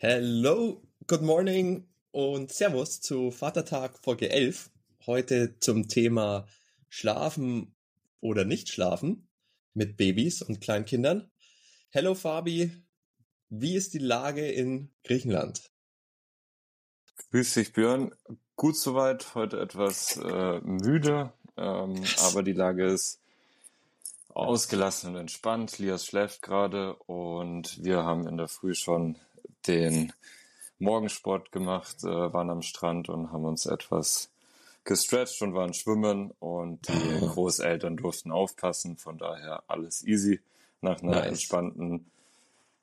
[0.00, 4.70] Hello, good morning und Servus zu Vatertag Folge 11.
[5.06, 6.46] Heute zum Thema
[6.88, 7.74] Schlafen
[8.20, 9.26] oder nicht schlafen
[9.74, 11.28] mit Babys und Kleinkindern.
[11.90, 12.70] Hello Fabi,
[13.48, 15.68] wie ist die Lage in Griechenland?
[17.32, 18.14] Grüß dich Björn,
[18.54, 23.20] gut soweit, heute etwas äh, müde, ähm, aber die Lage ist
[24.28, 25.80] ausgelassen und entspannt.
[25.80, 29.18] Lias schläft gerade und wir haben in der Früh schon
[29.66, 30.12] den
[30.78, 34.30] Morgensport gemacht, äh, waren am Strand und haben uns etwas
[34.84, 36.92] gestretcht und waren schwimmen und die
[37.26, 40.40] Großeltern durften aufpassen, von daher alles easy
[40.80, 41.28] nach einer nice.
[41.28, 42.10] entspannten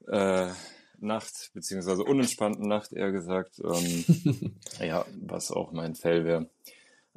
[0.07, 0.51] äh,
[0.99, 3.59] Nacht, beziehungsweise unentspannten Nacht eher gesagt.
[3.59, 6.49] Ähm, ja, was auch mein Fell wäre.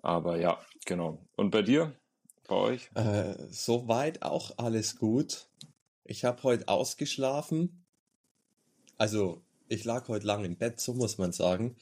[0.03, 1.19] Aber ja, genau.
[1.37, 1.95] Und bei dir?
[2.47, 2.91] Bei euch?
[2.95, 5.49] Äh, soweit auch alles gut.
[6.05, 7.85] Ich habe heute ausgeschlafen.
[8.97, 11.77] Also ich lag heute lang im Bett, so muss man sagen.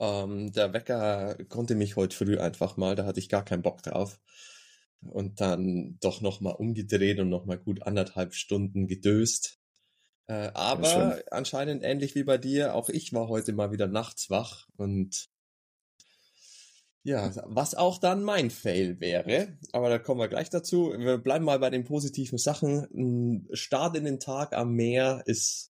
[0.00, 3.82] Ähm, der Wecker konnte mich heute früh einfach mal, da hatte ich gar keinen Bock
[3.82, 4.20] drauf.
[5.02, 9.58] Und dann doch nochmal umgedreht und nochmal gut anderthalb Stunden gedöst.
[10.26, 14.66] Äh, aber anscheinend ähnlich wie bei dir, auch ich war heute mal wieder nachts wach
[14.76, 15.28] und
[17.02, 20.94] ja, was auch dann mein Fail wäre, aber da kommen wir gleich dazu.
[20.96, 22.88] Wir bleiben mal bei den positiven Sachen.
[22.94, 25.73] Ein Start in den Tag am Meer ist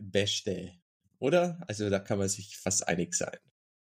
[0.00, 0.72] beste,
[1.18, 1.60] oder?
[1.66, 3.36] Also da kann man sich fast einig sein.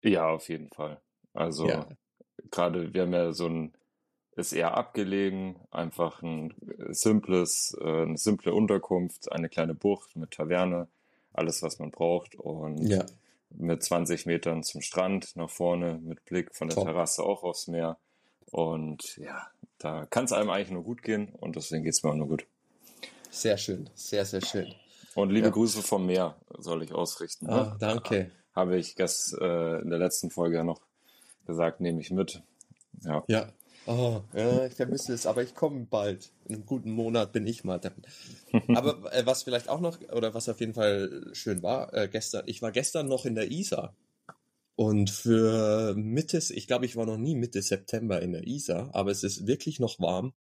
[0.01, 1.01] Ja, auf jeden Fall.
[1.33, 1.87] Also ja.
[2.51, 3.73] gerade, wir haben ja so ein,
[4.35, 6.53] ist eher abgelegen, einfach ein
[6.89, 10.87] simples, äh, eine simple Unterkunft, eine kleine Bucht mit Taverne,
[11.33, 13.05] alles, was man braucht und ja.
[13.49, 16.85] mit 20 Metern zum Strand nach vorne, mit Blick von der Top.
[16.85, 17.97] Terrasse auch aufs Meer.
[18.51, 19.47] Und ja,
[19.79, 22.27] da kann es einem eigentlich nur gut gehen und deswegen geht es mir auch nur
[22.27, 22.45] gut.
[23.31, 24.75] Sehr schön, sehr, sehr schön.
[25.15, 25.53] Und liebe ja.
[25.53, 27.45] Grüße vom Meer soll ich ausrichten.
[27.47, 27.53] Ne?
[27.53, 28.31] Ah, danke.
[28.55, 30.81] Habe ich gest, äh, in der letzten Folge ja noch
[31.45, 32.41] gesagt, nehme ich mit.
[33.01, 33.23] Ja.
[33.27, 33.49] Ja.
[33.85, 36.31] Oh, ja, ich vermisse es, aber ich komme bald.
[36.45, 37.91] In einem guten Monat bin ich mal da.
[38.75, 42.43] aber äh, was vielleicht auch noch, oder was auf jeden Fall schön war, äh, gestern,
[42.45, 43.93] ich war gestern noch in der Isar.
[44.75, 49.11] Und für Mitte, ich glaube, ich war noch nie Mitte September in der Isar, aber
[49.11, 50.33] es ist wirklich noch warm.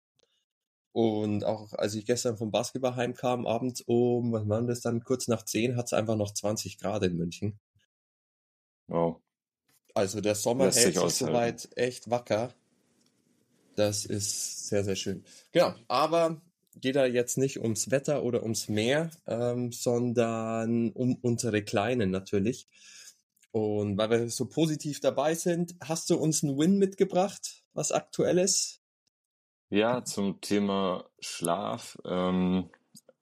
[0.93, 5.27] Und auch als ich gestern vom Basketball heimkam, abends um, was waren das dann, kurz
[5.27, 7.59] nach 10, hat es einfach noch 20 Grad in München.
[8.87, 9.21] Wow.
[9.93, 12.53] Also der Sommer Lässt hält sich soweit echt wacker.
[13.75, 15.23] Das ist sehr, sehr schön.
[15.51, 16.41] Genau, aber
[16.75, 22.67] geht da jetzt nicht ums Wetter oder ums Meer, ähm, sondern um unsere Kleinen natürlich.
[23.51, 28.80] Und weil wir so positiv dabei sind, hast du uns einen Win mitgebracht, was aktuelles?
[29.71, 31.97] Ja, zum Thema Schlaf.
[32.03, 32.69] Ähm,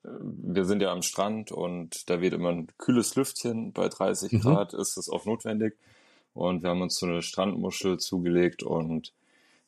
[0.04, 3.72] wir sind ja am Strand und da wird immer ein kühles Lüftchen.
[3.72, 4.40] Bei 30 mhm.
[4.42, 5.78] Grad ist es auch notwendig.
[6.34, 9.14] Und wir haben uns so eine Strandmuschel zugelegt und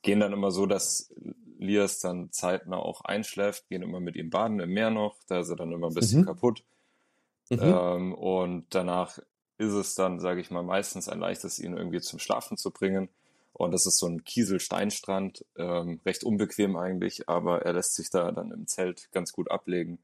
[0.01, 1.13] gehen dann immer so, dass
[1.59, 5.17] Lias dann zeitnah auch einschläft, gehen immer mit ihm baden im Meer noch.
[5.27, 6.25] Da ist er dann immer ein bisschen mhm.
[6.25, 6.63] kaputt.
[7.51, 7.59] Mhm.
[7.61, 9.19] Ähm, und danach
[9.59, 13.07] ist es dann, sage ich mal, meistens ein leichtes, ihn irgendwie zum Schlafen zu bringen.
[13.61, 18.31] Und das ist so ein Kieselsteinstrand, ähm, recht unbequem eigentlich, aber er lässt sich da
[18.31, 19.99] dann im Zelt ganz gut ablegen.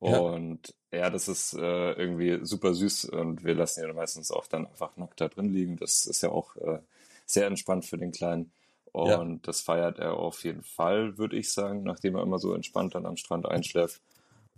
[0.00, 4.46] Und ja, ja das ist äh, irgendwie super süß und wir lassen ihn meistens auch
[4.46, 5.76] dann einfach nackt da drin liegen.
[5.76, 6.80] Das ist ja auch äh,
[7.24, 8.50] sehr entspannt für den Kleinen.
[8.92, 9.38] Und ja.
[9.42, 13.06] das feiert er auf jeden Fall, würde ich sagen, nachdem er immer so entspannt dann
[13.06, 14.00] am Strand einschläft.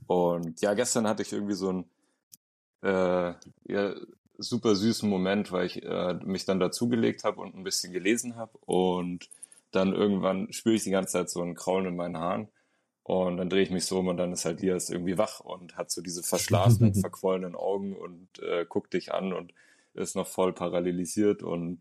[0.06, 1.84] Und ja, gestern hatte ich irgendwie so ein
[2.82, 3.34] äh,
[3.68, 3.94] ja,
[4.42, 8.58] super süßen Moment, weil ich äh, mich dann dazugelegt habe und ein bisschen gelesen habe
[8.66, 9.28] und
[9.70, 12.48] dann irgendwann spüre ich die ganze Zeit so ein Kraulen in meinen Haaren
[13.02, 15.76] und dann drehe ich mich so um und dann ist halt Lias irgendwie wach und
[15.76, 19.52] hat so diese verschlafenen, verquollenen Augen und äh, guckt dich an und
[19.94, 21.80] ist noch voll parallelisiert und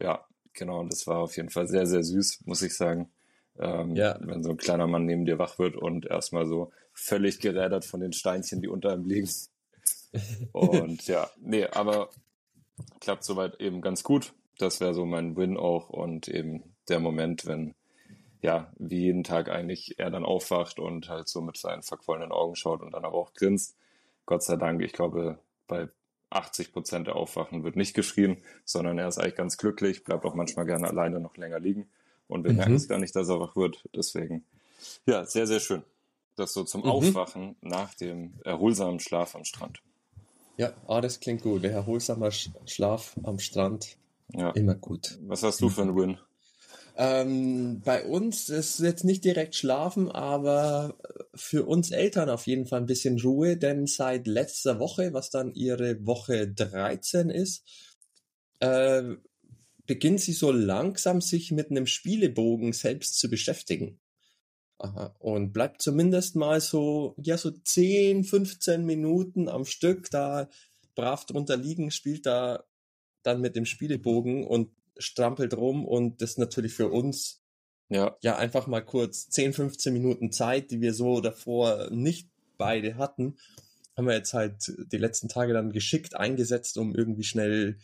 [0.00, 3.10] ja, genau, und das war auf jeden Fall sehr, sehr süß, muss ich sagen.
[3.58, 4.18] Ähm, ja.
[4.20, 8.00] Wenn so ein kleiner Mann neben dir wach wird und erstmal so völlig gerädert von
[8.00, 9.28] den Steinchen, die unter ihm liegen,
[10.52, 12.10] und ja, nee, aber
[13.00, 14.32] klappt soweit eben ganz gut.
[14.58, 17.74] Das wäre so mein Win auch und eben der Moment, wenn
[18.42, 22.56] ja, wie jeden Tag eigentlich er dann aufwacht und halt so mit seinen verquollenen Augen
[22.56, 23.76] schaut und dann aber auch grinst.
[24.24, 25.88] Gott sei Dank, ich glaube, bei
[26.30, 30.34] 80 Prozent der Aufwachen wird nicht geschrien, sondern er ist eigentlich ganz glücklich, bleibt auch
[30.34, 31.90] manchmal gerne alleine noch länger liegen
[32.28, 32.58] und wir mhm.
[32.58, 33.84] merken es gar nicht, dass er wach wird.
[33.94, 34.44] Deswegen,
[35.06, 35.82] ja, sehr, sehr schön.
[36.36, 36.90] Das so zum mhm.
[36.90, 39.82] Aufwachen nach dem erholsamen Schlaf am Strand.
[40.60, 41.64] Ja, ah, das klingt gut.
[41.64, 43.96] Der erholsamer Schlaf am Strand.
[44.34, 44.50] Ja.
[44.50, 45.18] Immer gut.
[45.22, 46.18] Was hast du für einen Win?
[46.98, 50.98] Ähm, bei uns ist jetzt nicht direkt schlafen, aber
[51.34, 55.54] für uns Eltern auf jeden Fall ein bisschen Ruhe, denn seit letzter Woche, was dann
[55.54, 57.64] ihre Woche 13 ist,
[58.58, 59.14] äh,
[59.86, 63.98] beginnt sie so langsam sich mit einem Spielebogen selbst zu beschäftigen.
[65.18, 70.48] Und bleibt zumindest mal so, ja, so 10, 15 Minuten am Stück da
[70.94, 72.64] brav drunter liegen, spielt da
[73.22, 77.42] dann mit dem Spielebogen und strampelt rum und das natürlich für uns
[77.88, 82.96] ja, ja einfach mal kurz 10, 15 Minuten Zeit, die wir so davor nicht beide
[82.96, 83.36] hatten,
[83.96, 87.78] haben wir jetzt halt die letzten Tage dann geschickt eingesetzt, um irgendwie schnell,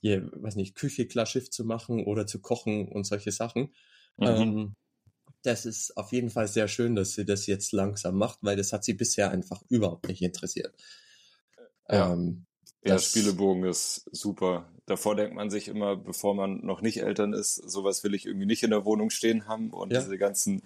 [0.00, 3.72] hier, weiß nicht, Küche klar Schiff zu machen oder zu kochen und solche Sachen.
[4.16, 4.26] Mhm.
[4.26, 4.74] Ähm,
[5.42, 8.72] das ist auf jeden Fall sehr schön, dass sie das jetzt langsam macht, weil das
[8.72, 10.74] hat sie bisher einfach überhaupt nicht interessiert.
[11.88, 12.46] Ja, ähm,
[12.84, 14.68] ja Spielebogen ist super.
[14.86, 18.46] Davor denkt man sich immer, bevor man noch nicht Eltern ist, sowas will ich irgendwie
[18.46, 20.00] nicht in der Wohnung stehen haben und ja.
[20.00, 20.62] diese ganzen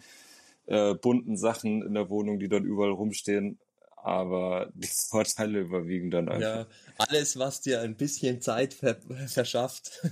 [0.67, 3.59] äh, bunten Sachen in der Wohnung, die dort überall rumstehen.
[3.97, 6.67] Aber die Vorteile überwiegen dann einfach.
[6.67, 6.67] Ja,
[6.99, 8.97] alles, was dir ein bisschen Zeit ver
[9.27, 10.03] verschafft,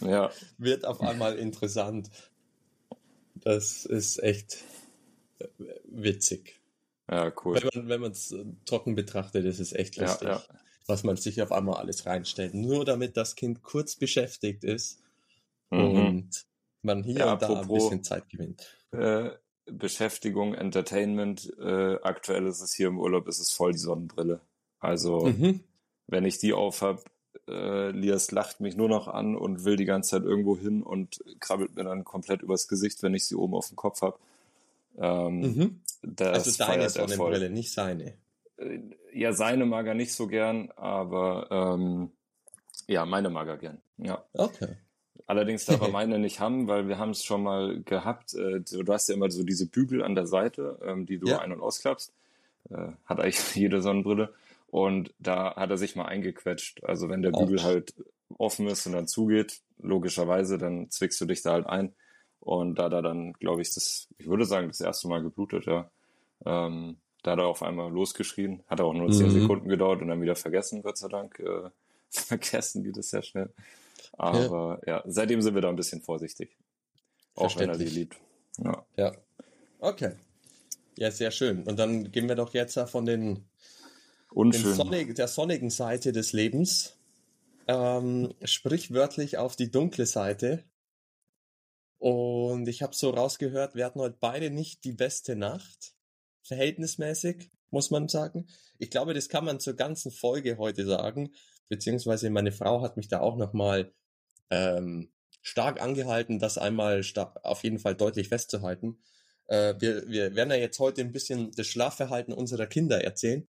[0.00, 0.30] ja.
[0.58, 2.08] wird auf einmal interessant.
[3.44, 4.58] Das ist echt
[5.84, 6.60] witzig.
[7.10, 7.60] Ja, cool.
[7.74, 10.44] Wenn man es äh, trocken betrachtet, ist es echt lustig, ja, ja.
[10.86, 12.54] was man sich auf einmal alles reinstellt.
[12.54, 15.00] Nur damit das Kind kurz beschäftigt ist
[15.70, 15.80] mhm.
[15.80, 16.46] und
[16.82, 18.66] man hier ja, und da ein bisschen Zeit gewinnt.
[18.92, 19.30] Äh,
[19.66, 24.40] Beschäftigung, Entertainment, äh, aktuell ist es hier im Urlaub, ist es voll die Sonnenbrille.
[24.80, 25.62] Also, mhm.
[26.06, 27.04] wenn ich die aufhab,
[27.48, 31.22] äh, Lias lacht mich nur noch an und will die ganze Zeit irgendwo hin und
[31.40, 34.18] krabbelt mir dann komplett übers Gesicht, wenn ich sie oben auf dem Kopf habe.
[34.98, 35.80] Ähm, mhm.
[36.18, 38.14] also deine Sonnenbrille, nicht seine.
[38.58, 38.80] Äh,
[39.12, 42.10] ja, seine mag er nicht so gern, aber ähm,
[42.86, 43.78] ja, meine mag er gern.
[43.98, 44.24] Ja.
[44.32, 44.76] Okay.
[45.26, 48.34] Allerdings darf er meine nicht haben, weil wir haben es schon mal gehabt.
[48.34, 51.38] Äh, du hast ja immer so diese Bügel an der Seite, ähm, die du ja.
[51.38, 52.12] ein- und ausklappst.
[52.70, 54.32] Äh, hat eigentlich jede Sonnenbrille.
[54.72, 56.82] Und da hat er sich mal eingequetscht.
[56.82, 57.92] Also wenn der Bügel halt
[58.38, 61.94] offen ist und dann zugeht, logischerweise, dann zwickst du dich da halt ein.
[62.40, 65.90] Und da da dann, glaube ich, das, ich würde sagen, das erste Mal geblutet, ja.
[66.46, 68.62] Ähm, da hat er auf einmal losgeschrien.
[68.66, 69.42] Hat auch nur zehn mhm.
[69.42, 71.38] Sekunden gedauert und dann wieder vergessen, Gott sei Dank.
[71.38, 71.68] Äh,
[72.08, 73.50] vergessen die das sehr schnell.
[74.14, 74.96] Aber ja.
[74.96, 75.02] ja.
[75.04, 76.56] seitdem sind wir da ein bisschen vorsichtig.
[77.34, 78.16] Auch wenn er die liebt.
[78.56, 78.86] Ja.
[78.96, 79.12] ja.
[79.80, 80.12] Okay.
[80.96, 81.64] Ja, sehr schön.
[81.64, 83.44] Und dann gehen wir doch jetzt von den
[84.34, 84.74] Unschön.
[84.74, 86.96] Sonnig, der sonnigen Seite des Lebens,
[87.68, 90.64] ähm, sprichwörtlich auf die dunkle Seite.
[91.98, 95.94] Und ich habe so rausgehört, wir hatten heute beide nicht die beste Nacht,
[96.42, 98.48] verhältnismäßig, muss man sagen.
[98.78, 101.32] Ich glaube, das kann man zur ganzen Folge heute sagen,
[101.68, 103.92] beziehungsweise meine Frau hat mich da auch nochmal
[104.50, 105.12] ähm,
[105.42, 107.02] stark angehalten, das einmal
[107.42, 108.98] auf jeden Fall deutlich festzuhalten.
[109.46, 113.46] Äh, wir, wir werden ja jetzt heute ein bisschen das Schlafverhalten unserer Kinder erzählen.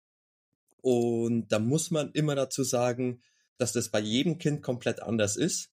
[0.81, 3.21] Und da muss man immer dazu sagen,
[3.57, 5.69] dass das bei jedem Kind komplett anders ist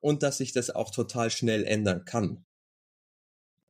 [0.00, 2.44] und dass sich das auch total schnell ändern kann.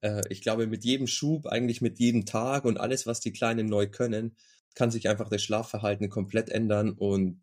[0.00, 3.66] Äh, ich glaube, mit jedem Schub, eigentlich mit jedem Tag und alles, was die Kleinen
[3.66, 4.36] neu können,
[4.74, 7.40] kann sich einfach das Schlafverhalten komplett ändern und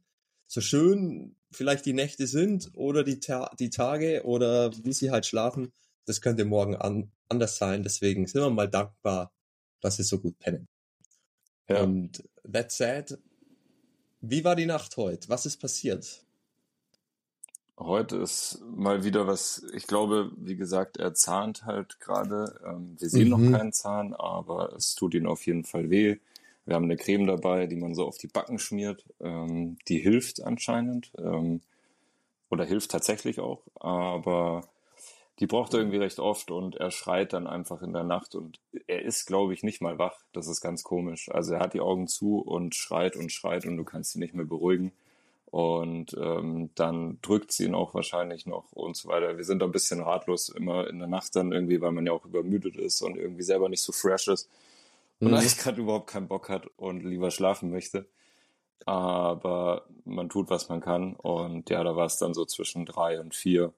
[0.48, 5.26] so schön vielleicht die Nächte sind oder die, Ta die Tage oder wie sie halt
[5.26, 5.74] schlafen,
[6.06, 7.84] das könnte morgen an anders sein.
[7.84, 9.34] Deswegen sind wir mal dankbar,
[9.82, 10.68] dass sie so gut pennen.
[11.70, 11.82] Ja.
[11.84, 13.18] Und that said,
[14.22, 15.30] wie war die Nacht heute?
[15.30, 16.24] Was ist passiert?
[17.80, 22.60] Heute ist mal wieder was, ich glaube, wie gesagt, er zahnt halt gerade.
[22.66, 23.52] Ähm, wir sehen mhm.
[23.52, 26.18] noch keinen Zahn, aber es tut ihm auf jeden Fall weh.
[26.66, 29.06] Wir haben eine Creme dabei, die man so auf die Backen schmiert.
[29.20, 31.12] Ähm, die hilft anscheinend.
[31.20, 31.62] Ähm,
[32.50, 33.62] oder hilft tatsächlich auch.
[33.76, 34.68] Aber
[35.40, 38.60] die braucht er irgendwie recht oft und er schreit dann einfach in der Nacht und
[38.88, 40.20] er ist, glaube ich, nicht mal wach.
[40.34, 41.30] Das ist ganz komisch.
[41.32, 44.34] Also er hat die Augen zu und schreit und schreit und du kannst ihn nicht
[44.34, 44.94] mehr beruhigen.
[45.50, 49.38] Und ähm, dann drückt sie ihn auch wahrscheinlich noch und so weiter.
[49.38, 52.12] Wir sind da ein bisschen ratlos immer in der Nacht dann irgendwie, weil man ja
[52.12, 54.50] auch übermüdet ist und irgendwie selber nicht so fresh ist
[55.20, 55.36] und mhm.
[55.36, 58.08] eigentlich gerade überhaupt keinen Bock hat und lieber schlafen möchte.
[58.86, 61.16] Aber man tut, was man kann.
[61.16, 63.74] Und ja, da war es dann so zwischen drei und vier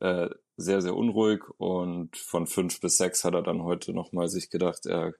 [0.00, 0.28] äh,
[0.62, 4.86] sehr, sehr unruhig und von fünf bis sechs hat er dann heute nochmal sich gedacht,
[4.86, 5.14] er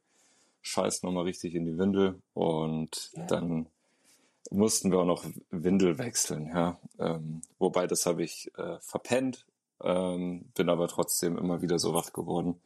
[0.63, 3.27] scheißt nochmal richtig in die Windel und ja.
[3.27, 3.67] dann
[4.51, 6.79] mussten wir auch noch Windel wechseln, ja.
[6.99, 9.47] Ähm, wobei das habe ich äh, verpennt,
[9.83, 12.61] ähm, bin aber trotzdem immer wieder so wach geworden.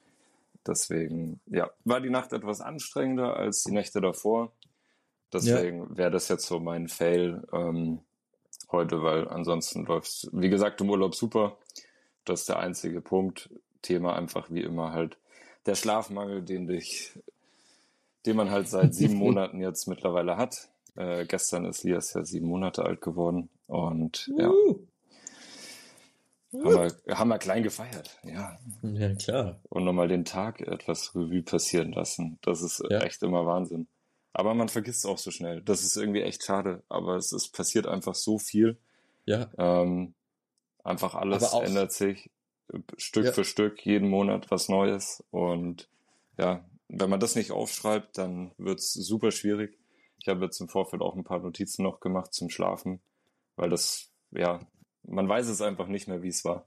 [0.66, 4.52] Deswegen, ja, war die Nacht etwas anstrengender als die Nächte davor.
[5.33, 5.97] Deswegen ja.
[5.97, 8.00] wäre das jetzt so mein Fail ähm,
[8.71, 11.56] heute, weil ansonsten läuft wie gesagt, im Urlaub super.
[12.26, 13.50] Das ist der einzige Punkt.
[13.83, 15.16] Thema einfach wie immer halt
[15.66, 17.18] der Schlafmangel, den dich
[18.26, 20.68] den man halt seit sieben Monaten jetzt mittlerweile hat.
[20.97, 24.50] Äh, gestern ist Lias ja sieben Monate alt geworden und ja.
[24.50, 24.80] Uh.
[26.52, 28.56] Haben wir, haben wir klein gefeiert, ja.
[28.83, 29.61] Ja, klar.
[29.68, 32.38] Und nochmal den Tag etwas Revue passieren lassen.
[32.40, 33.00] Das ist ja.
[33.00, 33.88] echt immer Wahnsinn.
[34.33, 35.61] Aber man vergisst es auch so schnell.
[35.61, 36.83] Das ist irgendwie echt schade.
[36.88, 38.78] Aber es ist passiert einfach so viel.
[39.26, 39.50] Ja.
[39.59, 40.14] Ähm,
[40.87, 42.31] einfach alles ändert sich
[42.97, 43.33] Stück ja.
[43.33, 45.23] für Stück, jeden Monat was Neues.
[45.31, 45.88] Und
[46.38, 49.78] ja, wenn man das nicht aufschreibt, dann wird es super schwierig.
[50.21, 53.00] Ich habe jetzt im Vorfeld auch ein paar Notizen noch gemacht zum Schlafen,
[53.55, 54.61] weil das, ja,
[55.05, 56.66] man weiß es einfach nicht mehr, wie es war.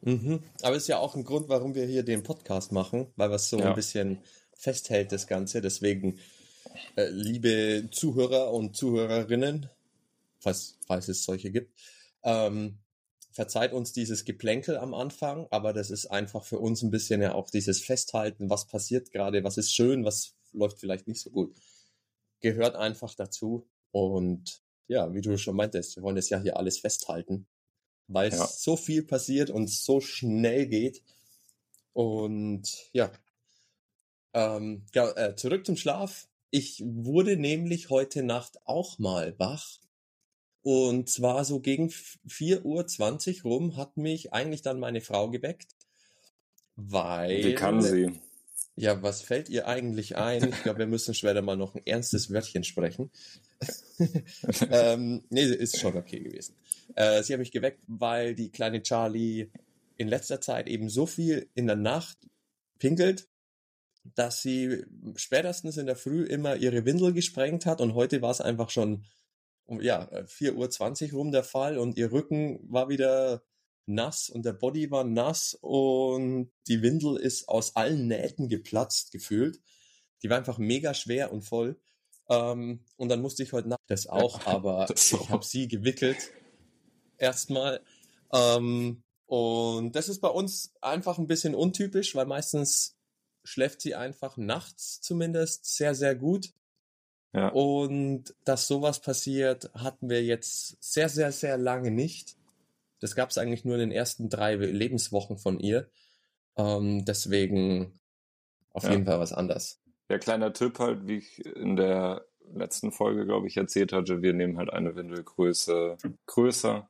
[0.00, 0.42] Mhm.
[0.62, 3.58] Aber ist ja auch ein Grund, warum wir hier den Podcast machen, weil was so
[3.58, 3.68] ja.
[3.68, 4.18] ein bisschen
[4.54, 5.60] festhält, das Ganze.
[5.60, 6.18] Deswegen,
[6.96, 9.70] äh, liebe Zuhörer und Zuhörerinnen,
[10.40, 11.72] falls, falls es solche gibt,
[12.24, 12.78] ähm,
[13.38, 17.34] verzeiht uns dieses Geplänkel am Anfang, aber das ist einfach für uns ein bisschen ja
[17.34, 21.54] auch dieses Festhalten, was passiert gerade, was ist schön, was läuft vielleicht nicht so gut.
[22.40, 23.68] Gehört einfach dazu.
[23.92, 27.46] Und ja, wie du schon meintest, wir wollen das ja hier alles festhalten,
[28.08, 28.42] weil ja.
[28.42, 31.04] es so viel passiert und so schnell geht.
[31.92, 33.12] Und ja,
[34.34, 36.26] ähm, ja äh, zurück zum Schlaf.
[36.50, 39.78] Ich wurde nämlich heute Nacht auch mal wach
[40.68, 45.68] und zwar so gegen 4.20 Uhr rum hat mich eigentlich dann meine Frau geweckt.
[46.76, 47.42] Weil.
[47.42, 48.12] Wie kann sie?
[48.76, 50.46] Ja, was fällt ihr eigentlich ein?
[50.50, 53.10] Ich glaube, wir müssen später mal noch ein ernstes Wörtchen sprechen.
[54.70, 56.54] ähm, nee, ist schon okay gewesen.
[56.96, 59.50] Äh, sie hat mich geweckt, weil die kleine Charlie
[59.96, 62.18] in letzter Zeit eben so viel in der Nacht
[62.78, 63.26] pinkelt,
[64.14, 64.84] dass sie
[65.16, 69.06] spätestens in der Früh immer ihre Windel gesprengt hat und heute war es einfach schon
[69.68, 73.42] um ja, 4.20 äh, Uhr rum der Fall und ihr Rücken war wieder
[73.84, 79.60] nass und der Body war nass und die Windel ist aus allen Nähten geplatzt gefühlt.
[80.22, 81.78] Die war einfach mega schwer und voll.
[82.30, 86.32] Ähm, und dann musste ich heute Nacht das auch, aber das ich habe sie gewickelt.
[87.18, 87.80] Erstmal.
[88.32, 92.96] Ähm, und das ist bei uns einfach ein bisschen untypisch, weil meistens
[93.44, 96.52] schläft sie einfach nachts zumindest sehr, sehr gut.
[97.32, 97.48] Ja.
[97.48, 102.36] Und dass sowas passiert, hatten wir jetzt sehr, sehr, sehr lange nicht.
[103.00, 105.88] Das gab es eigentlich nur in den ersten drei Lebenswochen von ihr.
[106.56, 107.98] Ähm, deswegen
[108.72, 108.92] auf ja.
[108.92, 109.80] jeden Fall was anders.
[110.08, 114.32] Ja, kleiner Tipp halt, wie ich in der letzten Folge, glaube ich, erzählt hatte, wir
[114.32, 116.88] nehmen halt eine Windelgröße größer.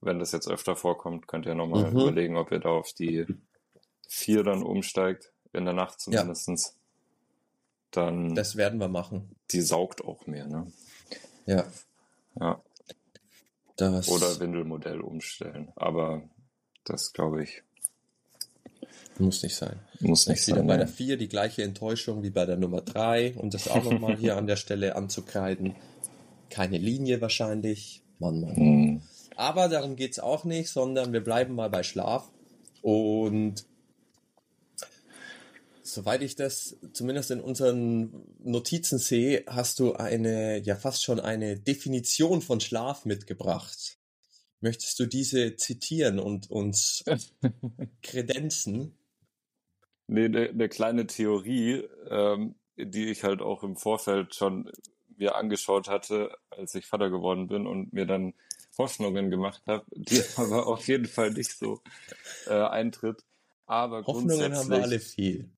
[0.00, 2.00] Wenn das jetzt öfter vorkommt, könnt ihr nochmal mhm.
[2.00, 3.26] überlegen, ob ihr da auf die
[4.08, 6.78] vier dann umsteigt, in der Nacht zumindestens
[7.96, 8.34] dann.
[8.34, 9.34] Das werden wir machen.
[9.50, 10.66] Die saugt auch mehr, ne?
[11.46, 11.64] Ja.
[12.38, 12.62] Ja.
[13.76, 15.72] Das Oder Windelmodell umstellen.
[15.76, 16.22] Aber
[16.84, 17.62] das glaube ich.
[19.18, 19.78] Muss nicht sein.
[20.00, 20.56] Muss nicht sein.
[20.56, 23.84] Wieder bei der 4 die gleiche Enttäuschung wie bei der Nummer 3, um das auch
[23.84, 25.76] nochmal hier an der Stelle anzukreiden.
[26.50, 28.02] Keine Linie wahrscheinlich.
[28.18, 28.56] Mann, Mann.
[28.56, 29.02] Hm.
[29.36, 32.30] Aber darum geht es auch nicht, sondern wir bleiben mal bei Schlaf.
[32.82, 33.64] Und
[35.84, 41.58] Soweit ich das zumindest in unseren Notizen sehe, hast du eine, ja fast schon eine
[41.58, 43.98] Definition von Schlaf mitgebracht.
[44.60, 47.04] Möchtest du diese zitieren und uns
[48.02, 48.96] kredenzen?
[50.06, 54.70] Nee, eine ne kleine Theorie, ähm, die ich halt auch im Vorfeld schon
[55.16, 58.34] mir angeschaut hatte, als ich Vater geworden bin und mir dann
[58.78, 61.80] Hoffnungen gemacht habe, die aber auf jeden Fall nicht so
[62.46, 63.24] äh, eintritt.
[63.66, 65.50] Aber Hoffnungen haben wir alle viel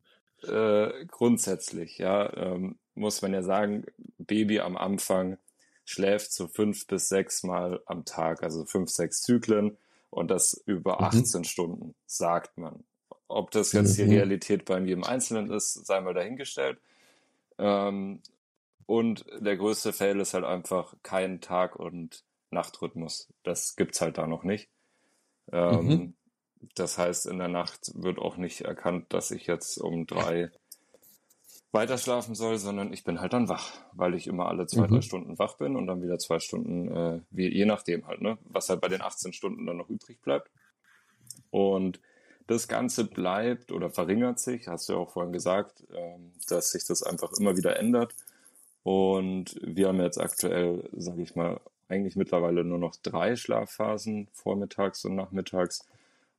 [0.49, 3.85] äh, grundsätzlich, ja, ähm, muss man ja sagen,
[4.19, 5.39] Baby am Anfang
[5.85, 9.77] schläft so fünf bis sechs Mal am Tag, also fünf, sechs Zyklen
[10.11, 11.05] und das über mhm.
[11.05, 12.85] 18 Stunden, sagt man.
[13.29, 14.09] Ob das jetzt mhm.
[14.09, 16.79] die Realität bei jedem Einzelnen ist, sei mal dahingestellt.
[17.59, 18.21] Ähm,
[18.87, 23.29] und der größte Fail ist halt einfach kein Tag- und Nachtrhythmus.
[23.43, 24.69] Das gibt's halt da noch nicht.
[25.53, 26.15] Ähm, mhm.
[26.75, 30.51] Das heißt, in der Nacht wird auch nicht erkannt, dass ich jetzt um drei
[31.73, 34.95] weiter schlafen soll, sondern ich bin halt dann wach, weil ich immer alle zwei, mhm.
[34.95, 38.39] drei Stunden wach bin und dann wieder zwei Stunden, äh, wie, je nachdem halt, ne,
[38.45, 40.51] was halt bei den 18 Stunden dann noch übrig bleibt.
[41.51, 42.01] Und
[42.47, 46.17] das Ganze bleibt oder verringert sich, hast du ja auch vorhin gesagt, äh,
[46.49, 48.15] dass sich das einfach immer wieder ändert.
[48.85, 55.05] Und wir haben jetzt aktuell, sage ich mal, eigentlich mittlerweile nur noch drei Schlafphasen, vormittags
[55.05, 55.87] und nachmittags.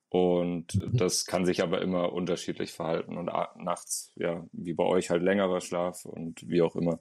[0.10, 3.26] Und das kann sich aber immer unterschiedlich verhalten und
[3.58, 7.00] nachts, ja, wie bei euch halt längerer Schlaf und wie auch immer.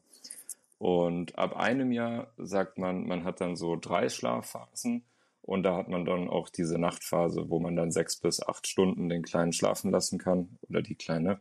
[0.78, 5.04] Und ab einem Jahr sagt man, man hat dann so drei Schlafphasen
[5.42, 9.08] und da hat man dann auch diese Nachtphase, wo man dann sechs bis acht Stunden
[9.08, 11.40] den Kleinen schlafen lassen kann oder die Kleine.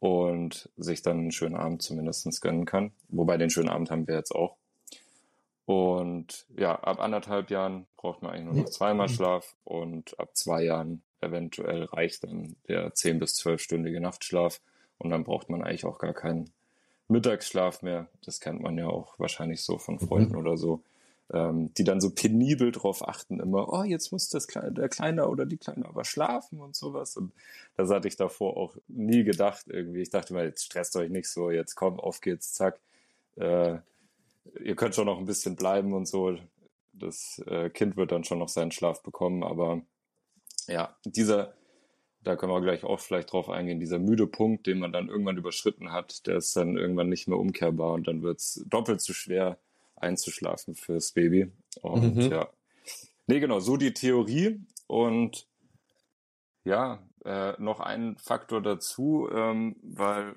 [0.00, 2.92] und sich dann einen schönen Abend zumindest gönnen kann.
[3.08, 4.56] Wobei den schönen Abend haben wir jetzt auch.
[5.70, 10.64] Und ja, ab anderthalb Jahren braucht man eigentlich nur noch zweimal Schlaf und ab zwei
[10.64, 14.60] Jahren eventuell reicht dann der zehn bis zwölfstündige Nachtschlaf
[14.98, 16.50] und dann braucht man eigentlich auch gar keinen
[17.06, 18.08] Mittagsschlaf mehr.
[18.24, 20.38] Das kennt man ja auch wahrscheinlich so von Freunden mhm.
[20.40, 20.82] oder so,
[21.32, 25.28] ähm, die dann so penibel drauf achten, immer, oh, jetzt muss das Kleine, der Kleine
[25.28, 27.16] oder die Kleine aber schlafen und sowas.
[27.16, 27.30] Und
[27.76, 30.02] das hatte ich davor auch nie gedacht irgendwie.
[30.02, 32.80] Ich dachte mal, jetzt stresst euch nicht so, jetzt komm, auf geht's, zack.
[33.36, 33.78] Äh,
[34.60, 36.36] ihr könnt schon noch ein bisschen bleiben und so.
[36.92, 39.82] Das äh, Kind wird dann schon noch seinen Schlaf bekommen, aber
[40.66, 41.54] ja, dieser,
[42.22, 45.38] da können wir gleich auch vielleicht drauf eingehen, dieser müde Punkt, den man dann irgendwann
[45.38, 49.12] überschritten hat, der ist dann irgendwann nicht mehr umkehrbar und dann wird es doppelt so
[49.12, 49.58] schwer
[49.96, 51.50] einzuschlafen fürs Baby.
[51.82, 52.30] Und mhm.
[52.30, 52.48] ja.
[53.26, 54.60] Nee, genau, so die Theorie.
[54.86, 55.46] Und
[56.64, 60.34] ja, äh, noch ein Faktor dazu, ähm, weil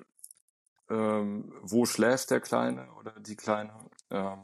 [0.90, 3.72] ähm, wo schläft der Kleine oder die Kleine?
[4.14, 4.38] Ähm,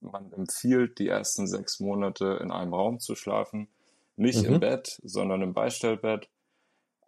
[0.00, 3.68] man empfiehlt, die ersten sechs Monate in einem Raum zu schlafen.
[4.16, 4.54] Nicht mhm.
[4.54, 6.28] im Bett, sondern im Beistellbett.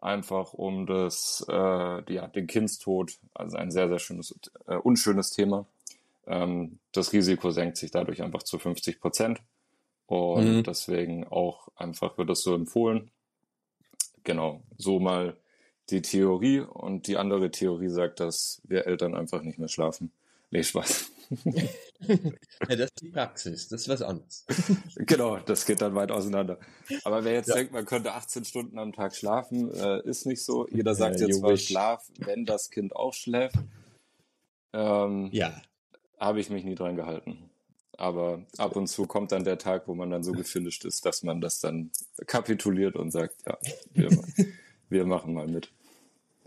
[0.01, 5.67] Einfach um das, äh, ja, den Kindstod, also ein sehr, sehr schönes, äh, unschönes Thema.
[6.27, 9.41] Ähm, das Risiko senkt sich dadurch einfach zu 50 Prozent.
[10.07, 10.63] Und mhm.
[10.63, 13.11] deswegen auch einfach wird das so empfohlen.
[14.25, 15.37] Genau, so mal
[15.91, 16.61] die Theorie.
[16.61, 20.13] Und die andere Theorie sagt, dass wir Eltern einfach nicht mehr schlafen.
[20.51, 21.08] Nee, Spaß.
[21.31, 24.47] Ja, das ist die Praxis, das ist was anderes.
[24.97, 26.59] genau, das geht dann weit auseinander.
[27.05, 27.57] Aber wer jetzt ja.
[27.57, 30.67] denkt, man könnte 18 Stunden am Tag schlafen, äh, ist nicht so.
[30.69, 33.57] Jeder sagt jetzt mal Schlaf, wenn das Kind auch schläft.
[34.73, 35.61] Ähm, ja.
[36.19, 37.51] Habe ich mich nie dran gehalten.
[37.97, 41.23] Aber ab und zu kommt dann der Tag, wo man dann so gefinisht ist, dass
[41.25, 41.91] man das dann
[42.27, 43.59] kapituliert und sagt, ja,
[43.93, 44.11] wir,
[44.89, 45.73] wir machen mal mit.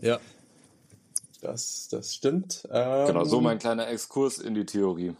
[0.00, 0.18] Ja,
[1.42, 2.66] das, das stimmt.
[2.70, 5.14] Ähm, genau, so mein kleiner Exkurs in die Theorie.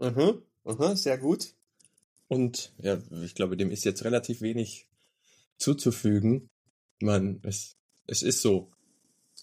[0.00, 1.54] Mhm, mhm, sehr gut.
[2.28, 4.88] Und ja, ich glaube, dem ist jetzt relativ wenig
[5.56, 6.50] zuzufügen.
[7.00, 8.72] Man, es, es ist so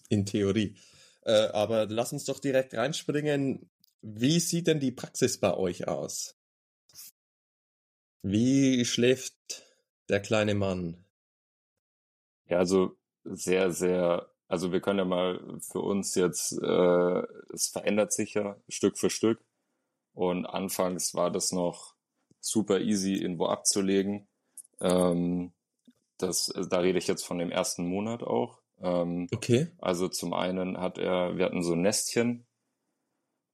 [0.09, 0.75] in Theorie.
[1.23, 3.69] Äh, aber lass uns doch direkt reinspringen.
[4.01, 6.35] Wie sieht denn die Praxis bei euch aus?
[8.23, 9.63] Wie schläft
[10.09, 11.05] der kleine Mann?
[12.49, 18.13] Ja, also sehr, sehr also wir können ja mal für uns jetzt, äh, es verändert
[18.13, 19.39] sich ja Stück für Stück.
[20.13, 21.95] Und anfangs war das noch
[22.39, 24.27] super easy irgendwo abzulegen.
[24.79, 25.53] Ähm,
[26.17, 28.59] das, da rede ich jetzt von dem ersten Monat auch.
[28.79, 29.67] Ähm, okay.
[29.79, 32.47] Also zum einen hat er, wir hatten so ein Nestchen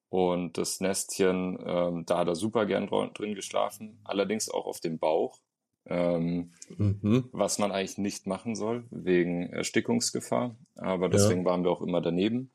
[0.09, 4.99] und das Nestchen, ähm, da hat er super gern drin geschlafen, allerdings auch auf dem
[4.99, 5.39] Bauch
[5.85, 7.29] ähm, mhm.
[7.31, 10.55] was man eigentlich nicht machen soll wegen Erstickungsgefahr.
[10.75, 11.45] Aber deswegen ja.
[11.45, 12.49] waren wir auch immer daneben.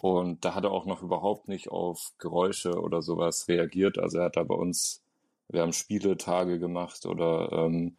[0.00, 3.98] Und da hat er auch noch überhaupt nicht auf Geräusche oder sowas reagiert.
[3.98, 5.02] Also er hat da bei uns,
[5.48, 7.96] wir haben Spieletage gemacht oder ähm,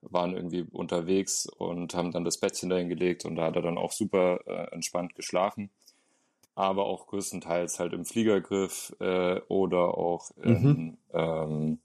[0.00, 3.78] waren irgendwie unterwegs und haben dann das Bettchen dahin gelegt und da hat er dann
[3.78, 5.70] auch super äh, entspannt geschlafen.
[6.54, 10.98] Aber auch größtenteils halt im Fliegergriff äh, oder auch in, mhm.
[11.12, 11.78] ähm,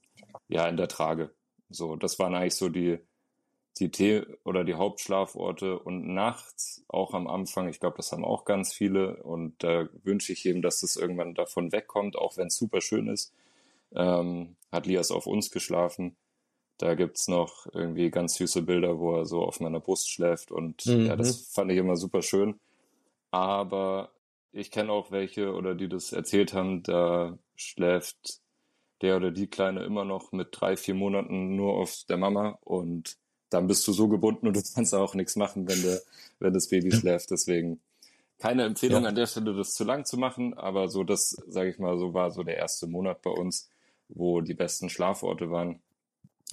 [0.47, 1.31] ja, in der Trage.
[1.73, 2.99] So, das waren eigentlich so die,
[3.79, 8.45] die Tee oder die Hauptschlaforte und nachts auch am Anfang, ich glaube, das haben auch
[8.45, 12.57] ganz viele und da wünsche ich eben, dass das irgendwann davon wegkommt, auch wenn es
[12.57, 13.33] super schön ist.
[13.95, 16.15] Ähm, hat Lias auf uns geschlafen.
[16.77, 20.85] Da gibt's noch irgendwie ganz süße Bilder, wo er so auf meiner Brust schläft und
[20.85, 21.05] mhm.
[21.07, 22.59] ja, das fand ich immer super schön.
[23.31, 24.11] Aber
[24.51, 28.41] ich kenne auch welche oder die das erzählt haben, da schläft
[29.03, 33.17] der oder die Kleine immer noch mit drei, vier Monaten nur auf der Mama und
[33.49, 36.01] dann bist du so gebunden und du kannst auch nichts machen, wenn, der,
[36.39, 37.29] wenn das Baby schläft.
[37.29, 37.79] Deswegen
[38.39, 39.09] keine Empfehlung ja.
[39.09, 42.13] an der Stelle, das zu lang zu machen, aber so das, sage ich mal, so
[42.13, 43.69] war so der erste Monat bei uns,
[44.09, 45.81] wo die besten Schlaforte waren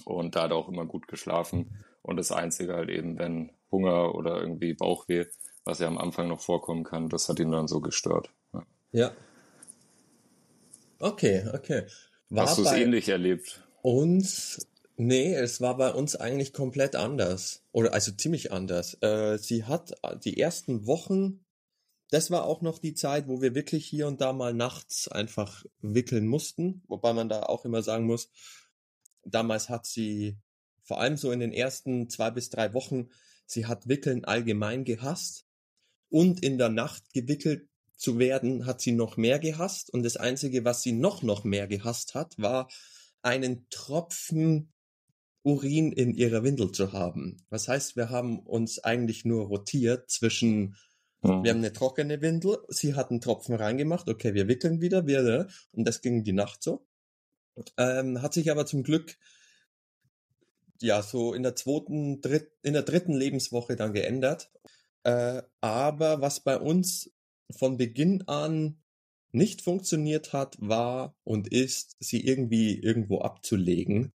[0.05, 4.15] und da hat er auch immer gut geschlafen und das Einzige halt eben, wenn Hunger
[4.15, 5.25] oder irgendwie Bauchweh,
[5.63, 8.29] was ja am Anfang noch vorkommen kann, das hat ihn dann so gestört.
[8.53, 8.63] Ja.
[8.91, 9.11] ja.
[10.99, 11.87] Okay, okay.
[12.31, 13.61] War Hast du es ähnlich erlebt?
[13.81, 14.65] Uns,
[14.95, 17.65] nee, es war bei uns eigentlich komplett anders.
[17.73, 18.97] Oder also ziemlich anders.
[19.01, 19.91] Äh, sie hat
[20.23, 21.43] die ersten Wochen,
[22.09, 25.65] das war auch noch die Zeit, wo wir wirklich hier und da mal nachts einfach
[25.81, 26.83] wickeln mussten.
[26.87, 28.31] Wobei man da auch immer sagen muss,
[29.25, 30.37] damals hat sie,
[30.83, 33.09] vor allem so in den ersten zwei bis drei Wochen,
[33.45, 35.45] sie hat Wickeln allgemein gehasst.
[36.07, 37.67] Und in der Nacht gewickelt
[38.01, 39.93] zu werden, hat sie noch mehr gehasst.
[39.93, 42.69] Und das Einzige, was sie noch, noch mehr gehasst hat, war
[43.21, 44.73] einen Tropfen
[45.43, 47.37] Urin in ihrer Windel zu haben.
[47.49, 50.75] Das heißt, wir haben uns eigentlich nur rotiert zwischen
[51.21, 51.43] Mhm.
[51.43, 55.47] Wir haben eine trockene Windel, sie hat einen Tropfen reingemacht, okay, wir wickeln wieder, wir,
[55.71, 56.85] und das ging die Nacht so.
[57.77, 59.17] Ähm, hat sich aber zum Glück
[60.81, 64.51] ja so in der zweiten, dritt, in der dritten Lebenswoche dann geändert.
[65.03, 67.11] Äh, aber was bei uns
[67.53, 68.81] von Beginn an
[69.31, 74.13] nicht funktioniert hat, war und ist, sie irgendwie irgendwo abzulegen.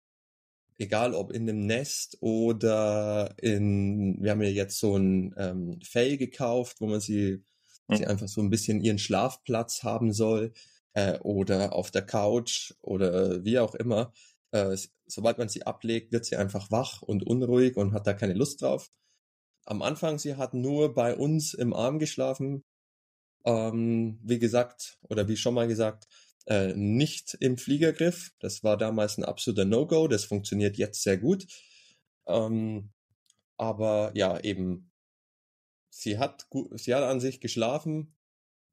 [0.78, 6.18] Egal ob in einem Nest oder in, wir haben ja jetzt so ein ähm, Fell
[6.18, 7.44] gekauft, wo man sie,
[7.88, 7.96] mhm.
[7.96, 10.52] sie einfach so ein bisschen ihren Schlafplatz haben soll
[10.94, 14.12] äh, oder auf der Couch oder wie auch immer.
[14.52, 18.34] Äh, sobald man sie ablegt, wird sie einfach wach und unruhig und hat da keine
[18.34, 18.92] Lust drauf.
[19.66, 22.64] Am Anfang, sie hat nur bei uns im Arm geschlafen.
[23.46, 26.08] Ähm, wie gesagt, oder wie schon mal gesagt,
[26.48, 28.32] äh, nicht im Fliegergriff.
[28.40, 30.08] Das war damals ein absoluter No-Go.
[30.08, 31.46] Das funktioniert jetzt sehr gut.
[32.28, 32.92] Ähm,
[33.58, 34.92] aber ja, eben,
[35.90, 38.16] sie hat, sie hat an sich geschlafen,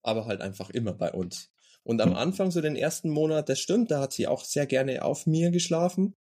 [0.03, 1.51] aber halt einfach immer bei uns.
[1.85, 5.05] Und am Anfang, so den ersten Monat, das stimmt, da hat sie auch sehr gerne
[5.05, 6.15] auf mir geschlafen.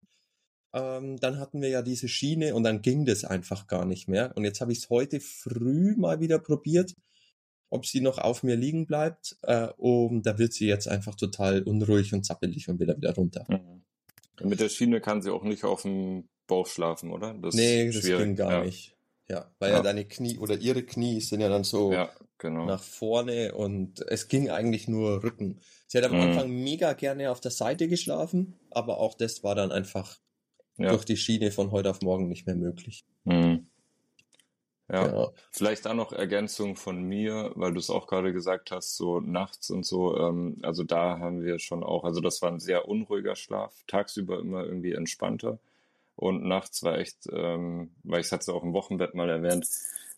[0.73, 4.35] Ähm, dann hatten wir ja diese Schiene und dann ging das einfach gar nicht mehr.
[4.35, 6.95] Und jetzt habe ich es heute früh mal wieder probiert,
[7.71, 9.37] ob sie noch auf mir liegen bleibt.
[9.41, 13.45] Äh, und da wird sie jetzt einfach total unruhig und zappelig und wieder wieder runter.
[13.47, 14.47] Mhm.
[14.47, 17.33] Mit der Schiene kann sie auch nicht auf dem Bauch schlafen, oder?
[17.33, 18.63] Das nee, das ging gar ja.
[18.63, 18.95] nicht.
[19.29, 19.77] Ja, weil ja.
[19.77, 19.83] ja.
[19.83, 22.65] deine Knie oder ihre Knie sind ja dann so ja, genau.
[22.65, 25.61] nach vorne und es ging eigentlich nur Rücken.
[25.87, 26.21] Sie hat am mhm.
[26.21, 30.19] Anfang mega gerne auf der Seite geschlafen, aber auch das war dann einfach
[30.77, 33.05] durch die Schiene von heute auf morgen nicht mehr möglich.
[33.23, 33.67] Mhm.
[34.91, 35.07] Ja.
[35.07, 35.29] ja.
[35.51, 39.69] vielleicht auch noch Ergänzung von mir, weil du es auch gerade gesagt hast, so nachts
[39.69, 40.17] und so.
[40.17, 44.39] Ähm, also da haben wir schon auch, also das war ein sehr unruhiger Schlaf, tagsüber
[44.39, 45.59] immer irgendwie entspannter.
[46.15, 49.67] Und nachts war echt, ähm, weil ich hatte es auch im Wochenbett mal erwähnt,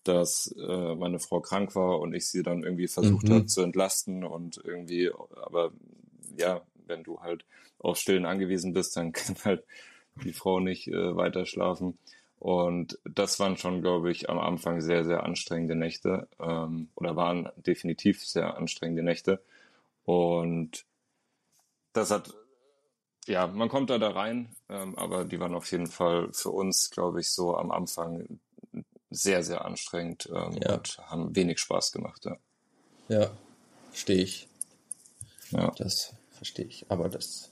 [0.04, 3.34] dass äh, meine Frau krank war und ich sie dann irgendwie versucht mhm.
[3.34, 5.72] habe zu entlasten und irgendwie, aber
[6.38, 7.46] ja, wenn du halt
[7.80, 9.64] auf Stillen angewiesen bist, dann kann halt
[10.24, 11.98] die Frau nicht äh, weiter schlafen.
[12.44, 17.50] Und das waren schon, glaube ich, am Anfang sehr, sehr anstrengende Nächte ähm, oder waren
[17.56, 19.42] definitiv sehr anstrengende Nächte.
[20.04, 20.84] Und
[21.94, 22.34] das hat
[23.28, 26.90] ja, man kommt da da rein, ähm, aber die waren auf jeden Fall für uns,
[26.90, 28.42] glaube ich, so am Anfang
[29.10, 30.74] sehr, sehr anstrengend ähm, ja.
[30.74, 32.26] und haben wenig Spaß gemacht.
[32.26, 32.38] Ja,
[33.08, 33.32] ja
[33.92, 34.50] verstehe ich.
[35.52, 35.72] Ja.
[35.78, 36.86] Das verstehe ich.
[36.90, 37.52] Aber das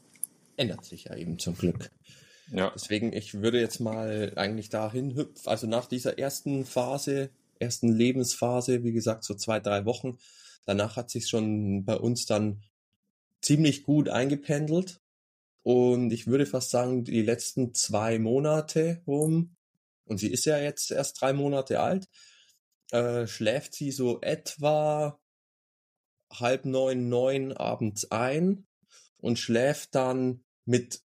[0.57, 1.89] ändert sich ja eben zum Glück.
[2.51, 2.71] Ja.
[2.75, 8.83] Deswegen, ich würde jetzt mal eigentlich dahin hüpfen, also nach dieser ersten Phase, ersten Lebensphase,
[8.83, 10.17] wie gesagt, so zwei, drei Wochen,
[10.65, 12.61] danach hat sich schon bei uns dann
[13.41, 14.99] ziemlich gut eingependelt.
[15.63, 19.55] Und ich würde fast sagen, die letzten zwei Monate rum,
[20.05, 22.09] und sie ist ja jetzt erst drei Monate alt,
[22.91, 25.19] äh, schläft sie so etwa
[26.33, 28.65] halb neun, neun abends ein
[29.17, 31.01] und schläft dann mit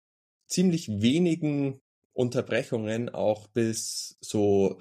[0.53, 1.81] ziemlich wenigen
[2.13, 4.81] Unterbrechungen auch bis so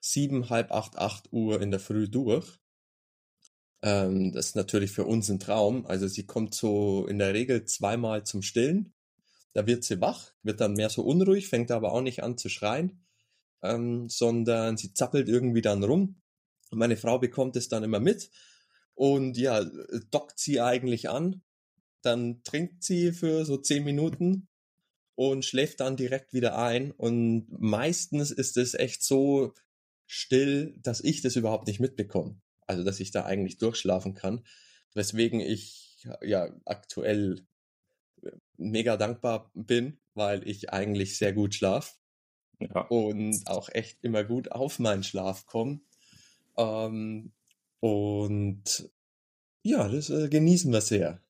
[0.00, 2.58] sieben, halb acht, acht Uhr in der Früh durch.
[3.82, 5.86] Ähm, das ist natürlich für uns ein Traum.
[5.86, 8.92] Also sie kommt so in der Regel zweimal zum Stillen
[9.56, 12.50] da wird sie wach, wird dann mehr so unruhig, fängt aber auch nicht an zu
[12.50, 13.06] schreien,
[13.62, 16.20] ähm, sondern sie zappelt irgendwie dann rum.
[16.70, 18.30] Meine Frau bekommt es dann immer mit
[18.92, 19.64] und ja,
[20.10, 21.40] dockt sie eigentlich an.
[22.02, 24.46] Dann trinkt sie für so zehn Minuten
[25.16, 26.92] und schläft dann direkt wieder ein.
[26.92, 29.52] Und meistens ist es echt so
[30.06, 32.40] still, dass ich das überhaupt nicht mitbekomme.
[32.66, 34.44] Also, dass ich da eigentlich durchschlafen kann.
[34.94, 37.46] Weswegen ich ja aktuell
[38.56, 41.98] mega dankbar bin, weil ich eigentlich sehr gut schlaf
[42.58, 42.80] ja.
[42.82, 45.80] und auch echt immer gut auf meinen Schlaf komme.
[46.56, 47.32] Ähm,
[47.80, 48.90] und
[49.62, 51.20] ja, das äh, genießen wir sehr.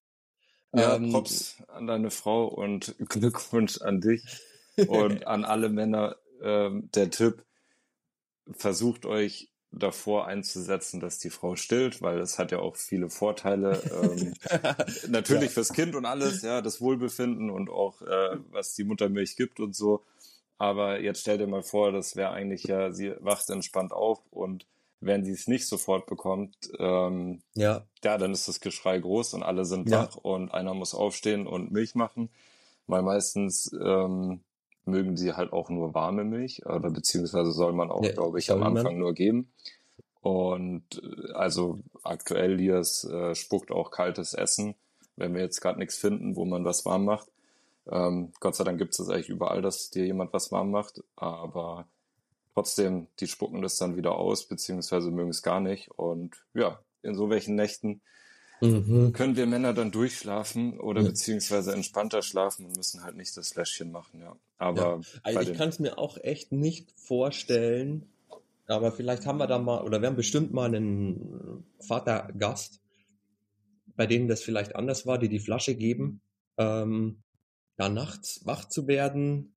[0.76, 4.22] Ja, ähm, Props an deine Frau und Glückwunsch an dich
[4.86, 6.16] und an alle Männer.
[6.42, 7.42] Ähm, der Tipp,
[8.52, 13.82] versucht euch davor einzusetzen, dass die Frau stillt, weil es hat ja auch viele Vorteile.
[14.02, 14.34] Ähm,
[15.08, 15.48] natürlich ja.
[15.50, 19.74] fürs Kind und alles, ja, das Wohlbefinden und auch äh, was die Muttermilch gibt und
[19.74, 20.02] so.
[20.58, 24.66] Aber jetzt stell dir mal vor, das wäre eigentlich ja, sie wacht entspannt auf und
[25.00, 27.84] wenn sie es nicht sofort bekommt, ähm, ja.
[28.02, 30.02] ja, dann ist das Geschrei groß und alle sind ja.
[30.02, 32.30] wach und einer muss aufstehen und Milch machen.
[32.86, 34.40] Weil meistens ähm,
[34.84, 38.50] mögen sie halt auch nur warme Milch oder beziehungsweise soll man auch, ja, glaube ich,
[38.50, 38.98] am Anfang man.
[38.98, 39.50] nur geben.
[40.22, 44.74] Und äh, also aktuell Lias äh, spuckt auch kaltes Essen,
[45.16, 47.28] wenn wir jetzt gerade nichts finden, wo man was warm macht.
[47.88, 51.02] Ähm, Gott sei Dank gibt es das eigentlich überall, dass dir jemand was warm macht.
[51.16, 51.86] Aber
[52.56, 55.90] trotzdem, die spucken das dann wieder aus, beziehungsweise mögen es gar nicht.
[55.90, 58.00] Und ja, in so welchen Nächten
[58.62, 59.12] mhm.
[59.12, 61.08] können wir Männer dann durchschlafen oder ja.
[61.08, 64.36] beziehungsweise entspannter schlafen und müssen halt nicht das Fläschchen machen, ja.
[64.56, 65.20] Aber ja.
[65.22, 68.08] Also ich kann es mir auch echt nicht vorstellen,
[68.66, 72.80] aber vielleicht haben wir da mal, oder wir haben bestimmt mal einen Vatergast,
[73.96, 76.22] bei denen das vielleicht anders war, die die Flasche geben,
[76.56, 77.22] ähm,
[77.76, 79.55] da nachts wach zu werden.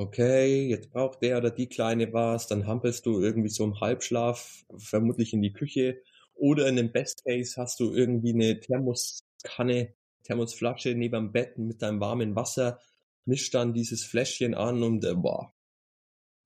[0.00, 4.64] Okay, jetzt braucht der oder die Kleine was, dann hampelst du irgendwie so im Halbschlaf,
[4.78, 6.00] vermutlich in die Küche.
[6.32, 11.82] Oder in dem Best Case hast du irgendwie eine Thermoskanne, Thermosflasche neben dem Bett mit
[11.82, 12.80] deinem warmen Wasser,
[13.26, 15.52] mischst dann dieses Fläschchen an und äh, boah,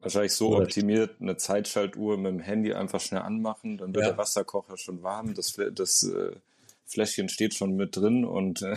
[0.01, 4.11] Wahrscheinlich so Oder optimiert, eine Zeitschaltuhr mit dem Handy einfach schnell anmachen, dann wird ja.
[4.11, 6.33] der Wasserkocher schon warm, das, das äh,
[6.87, 8.77] Fläschchen steht schon mit drin und äh,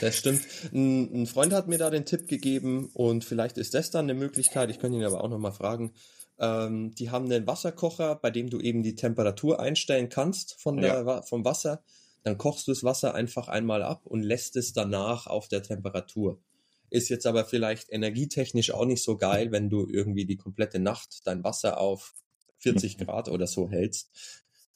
[0.00, 0.42] Das stimmt.
[0.72, 4.14] Ein, ein, Freund hat mir da den Tipp gegeben und vielleicht ist das dann eine
[4.14, 5.92] Möglichkeit, ich kann ihn aber auch nochmal fragen.
[6.38, 11.04] Ähm, die haben einen Wasserkocher, bei dem du eben die Temperatur einstellen kannst von der,
[11.04, 11.22] ja.
[11.22, 11.84] vom Wasser.
[12.22, 16.40] Dann kochst du das Wasser einfach einmal ab und lässt es danach auf der Temperatur.
[16.88, 21.26] Ist jetzt aber vielleicht energietechnisch auch nicht so geil, wenn du irgendwie die komplette Nacht
[21.26, 22.14] dein Wasser auf
[22.58, 23.04] 40 mhm.
[23.04, 24.10] Grad oder so hältst.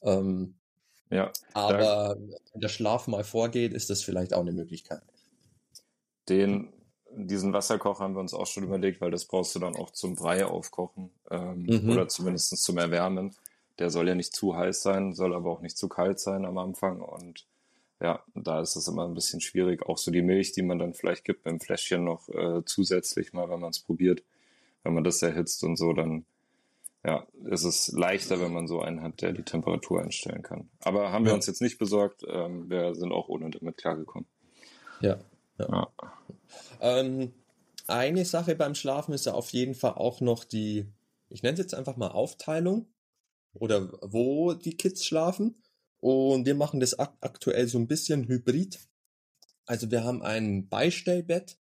[0.03, 0.59] Ähm,
[1.11, 1.33] ja.
[1.55, 2.17] Aber
[2.53, 5.03] wenn der Schlaf mal vorgeht, ist das vielleicht auch eine Möglichkeit.
[6.29, 6.73] Den,
[7.11, 10.15] diesen Wasserkocher haben wir uns auch schon überlegt, weil das brauchst du dann auch zum
[10.15, 11.91] Brei aufkochen ähm, mhm.
[11.91, 13.35] oder zumindest zum Erwärmen.
[13.79, 16.59] Der soll ja nicht zu heiß sein, soll aber auch nicht zu kalt sein am
[16.59, 17.47] Anfang und
[18.01, 19.83] ja, da ist es immer ein bisschen schwierig.
[19.87, 23.51] Auch so die Milch, die man dann vielleicht gibt beim Fläschchen noch äh, zusätzlich mal,
[23.51, 24.23] wenn man es probiert.
[24.85, 26.25] Wenn man das erhitzt und so, dann
[27.09, 30.69] ja, ist es leichter, wenn man so einen hat, der die Temperatur einstellen kann.
[30.81, 32.23] Aber haben wir uns jetzt nicht besorgt.
[32.29, 34.29] Ähm, wir sind auch ohne damit klargekommen.
[35.01, 35.19] Ja.
[35.59, 35.67] ja.
[35.71, 35.93] ja.
[36.83, 37.33] Ähm,
[37.87, 40.85] eine Sache beim Schlafen ist ja auf jeden Fall auch noch die,
[41.31, 42.87] ich nenne es jetzt einfach mal Aufteilung
[43.55, 45.63] oder wo die Kids schlafen.
[46.01, 48.81] Und wir machen das aktuell so ein bisschen hybrid.
[49.65, 51.57] Also wir haben ein Beistellbett.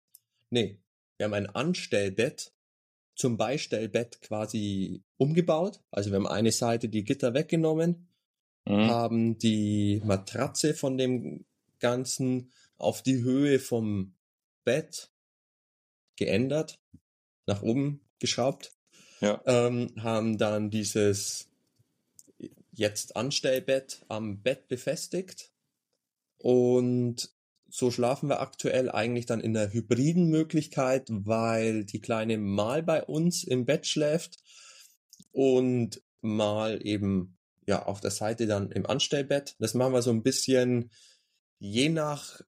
[0.50, 0.82] Nee,
[1.16, 2.52] wir haben ein Anstellbett
[3.16, 5.82] zum Beistellbett quasi umgebaut.
[5.92, 8.08] Also wir haben eine Seite die Gitter weggenommen,
[8.66, 8.88] mhm.
[8.88, 11.46] haben die Matratze von dem
[11.80, 14.14] Ganzen auf die Höhe vom
[14.64, 15.12] Bett
[16.16, 16.80] geändert,
[17.46, 18.72] nach oben geschraubt,
[19.22, 19.42] ja.
[19.46, 21.50] ähm, haben dann dieses
[22.72, 25.52] jetzt Anstellbett am Bett befestigt
[26.38, 27.32] und
[27.70, 33.04] so schlafen wir aktuell eigentlich dann in der hybriden Möglichkeit, weil die Kleine mal bei
[33.04, 34.38] uns im Bett schläft
[35.38, 39.56] und mal eben ja auf der Seite dann im Anstellbett.
[39.60, 40.90] Das machen wir so ein bisschen
[41.60, 42.42] je nach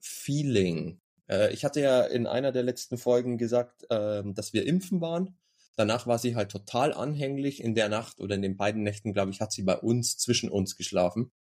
[0.00, 1.00] Feeling.
[1.30, 5.38] Äh, ich hatte ja in einer der letzten Folgen gesagt, äh, dass wir impfen waren.
[5.76, 7.62] Danach war sie halt total anhänglich.
[7.62, 10.50] In der Nacht oder in den beiden Nächten, glaube ich, hat sie bei uns zwischen
[10.50, 11.32] uns geschlafen.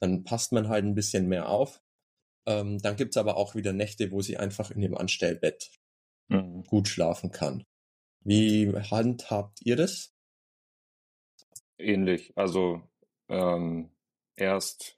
[0.00, 1.80] Dann passt man halt ein bisschen mehr auf.
[2.44, 5.70] Ähm, dann gibt's aber auch wieder Nächte, wo sie einfach in dem Anstellbett
[6.28, 6.64] mhm.
[6.64, 7.64] gut schlafen kann.
[8.24, 10.12] Wie handhabt ihr das?
[11.78, 12.32] Ähnlich.
[12.36, 12.82] Also
[13.28, 13.90] ähm,
[14.36, 14.96] erst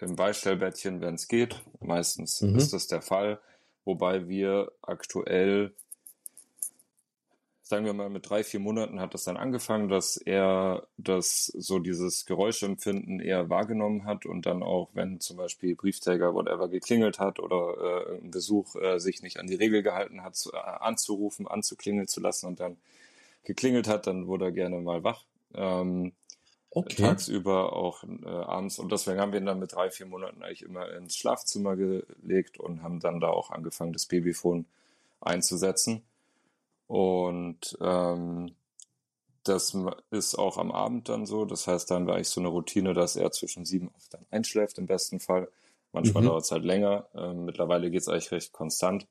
[0.00, 1.62] im Beistellbettchen, wenn es geht.
[1.80, 2.56] Meistens mhm.
[2.56, 3.40] ist das der Fall.
[3.84, 5.74] Wobei wir aktuell
[7.68, 11.78] sagen wir mal, mit drei, vier Monaten hat das dann angefangen, dass er das so
[11.78, 17.38] dieses Geräuschempfinden eher wahrgenommen hat und dann auch, wenn zum Beispiel Briefträger, whatever, geklingelt hat
[17.38, 21.46] oder äh, ein Besuch äh, sich nicht an die Regel gehalten hat, zu, äh, anzurufen,
[21.46, 22.78] anzuklingeln zu lassen und dann
[23.44, 25.26] geklingelt hat, dann wurde er gerne mal wach.
[25.54, 26.12] Ähm,
[26.70, 27.02] okay.
[27.02, 28.78] Tagsüber auch äh, abends.
[28.78, 32.58] Und deswegen haben wir ihn dann mit drei, vier Monaten eigentlich immer ins Schlafzimmer gelegt
[32.58, 34.66] und haben dann da auch angefangen, das Babyphone
[35.20, 36.02] einzusetzen.
[36.86, 38.54] Und ähm,
[39.44, 39.76] das
[40.10, 41.44] ist auch am Abend dann so.
[41.44, 44.14] Das heißt, da haben wir eigentlich so eine Routine, dass er zwischen sieben und acht
[44.14, 45.48] dann einschläft, im besten Fall.
[45.92, 46.28] Manchmal mhm.
[46.28, 47.08] dauert es halt länger.
[47.14, 49.06] Ähm, mittlerweile geht es eigentlich recht konstant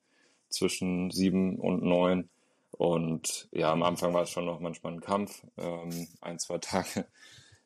[0.48, 2.28] zwischen sieben und neun.
[2.72, 5.42] Und ja, am Anfang war es schon noch manchmal ein Kampf.
[5.56, 7.06] Ähm, ein, zwei Tage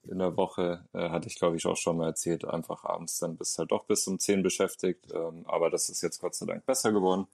[0.05, 2.45] in der Woche äh, hatte ich, glaube ich, auch schon mal erzählt.
[2.45, 5.07] Einfach abends dann bist halt doch bis um zehn beschäftigt.
[5.13, 7.27] Ähm, aber das ist jetzt Gott sei Dank besser geworden.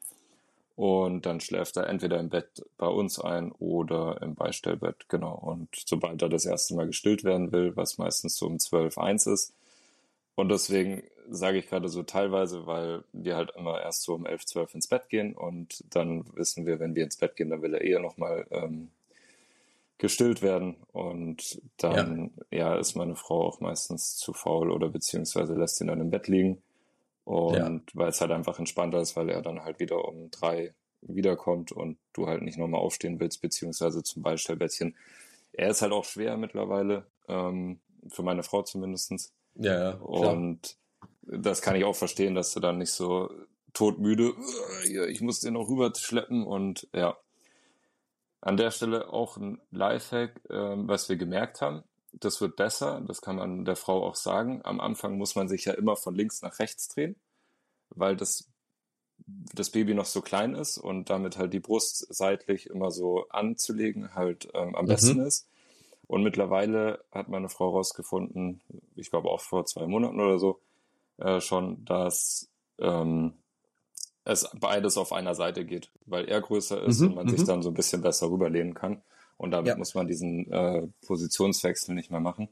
[0.76, 5.34] Und dann schläft er entweder im Bett bei uns ein oder im Beistellbett, genau.
[5.34, 9.26] Und sobald er das erste Mal gestillt werden will, was meistens so um 12, 1
[9.26, 9.52] ist.
[10.36, 14.46] Und deswegen sage ich gerade so teilweise, weil wir halt immer erst so um 11,
[14.46, 17.74] 12 ins Bett gehen und dann wissen wir, wenn wir ins Bett gehen, dann will
[17.74, 18.90] er eher nochmal ähm,
[19.98, 20.76] gestillt werden.
[20.92, 22.58] Und dann ja.
[22.58, 22.76] ja.
[22.76, 26.62] ist meine Frau auch meistens zu faul oder beziehungsweise lässt ihn dann im Bett liegen.
[27.24, 27.80] Und ja.
[27.92, 31.98] weil es halt einfach entspannter ist, weil er dann halt wieder um drei wiederkommt und
[32.12, 34.96] du halt nicht nochmal aufstehen willst, beziehungsweise zum Beistellbettchen.
[35.52, 39.32] Er ist halt auch schwer mittlerweile, ähm, für meine Frau zumindestens.
[39.56, 39.92] Ja, ja.
[39.92, 40.32] Klar.
[40.32, 40.77] Und
[41.30, 43.30] das kann ich auch verstehen, dass du dann nicht so
[43.74, 44.32] todmüde,
[45.08, 47.16] ich muss den noch rüber schleppen und ja.
[48.40, 51.82] An der Stelle auch ein Lifehack, ähm, was wir gemerkt haben.
[52.12, 54.60] Das wird besser, das kann man der Frau auch sagen.
[54.62, 57.16] Am Anfang muss man sich ja immer von links nach rechts drehen,
[57.90, 58.48] weil das,
[59.26, 64.14] das Baby noch so klein ist und damit halt die Brust seitlich immer so anzulegen
[64.14, 65.26] halt ähm, am besten mhm.
[65.26, 65.48] ist.
[66.06, 68.62] Und mittlerweile hat meine Frau herausgefunden,
[68.94, 70.60] ich glaube auch vor zwei Monaten oder so,
[71.18, 72.50] äh, schon, dass
[72.80, 73.34] ähm,
[74.24, 77.46] es beides auf einer Seite geht, weil er größer ist mhm, und man sich mhm.
[77.46, 79.02] dann so ein bisschen besser rüberlehnen kann.
[79.36, 79.76] Und damit ja.
[79.76, 82.48] muss man diesen äh, Positionswechsel nicht mehr machen.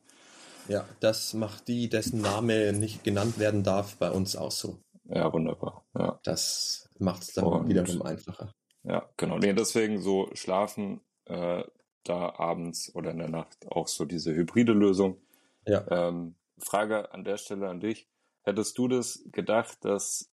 [0.69, 4.79] Ja, das macht die, dessen Name nicht genannt werden darf, bei uns auch so.
[5.05, 5.85] Ja, wunderbar.
[5.97, 6.19] Ja.
[6.25, 8.53] Das macht es dann und, wiederum einfacher.
[8.83, 9.39] Ja, genau.
[9.39, 11.63] Nee, deswegen so schlafen äh,
[12.05, 15.21] da abends oder in der Nacht auch so diese hybride Lösung.
[15.67, 15.85] Ja.
[15.91, 18.09] Ähm, Frage an der Stelle an dich.
[18.47, 20.31] Hättest du das gedacht, dass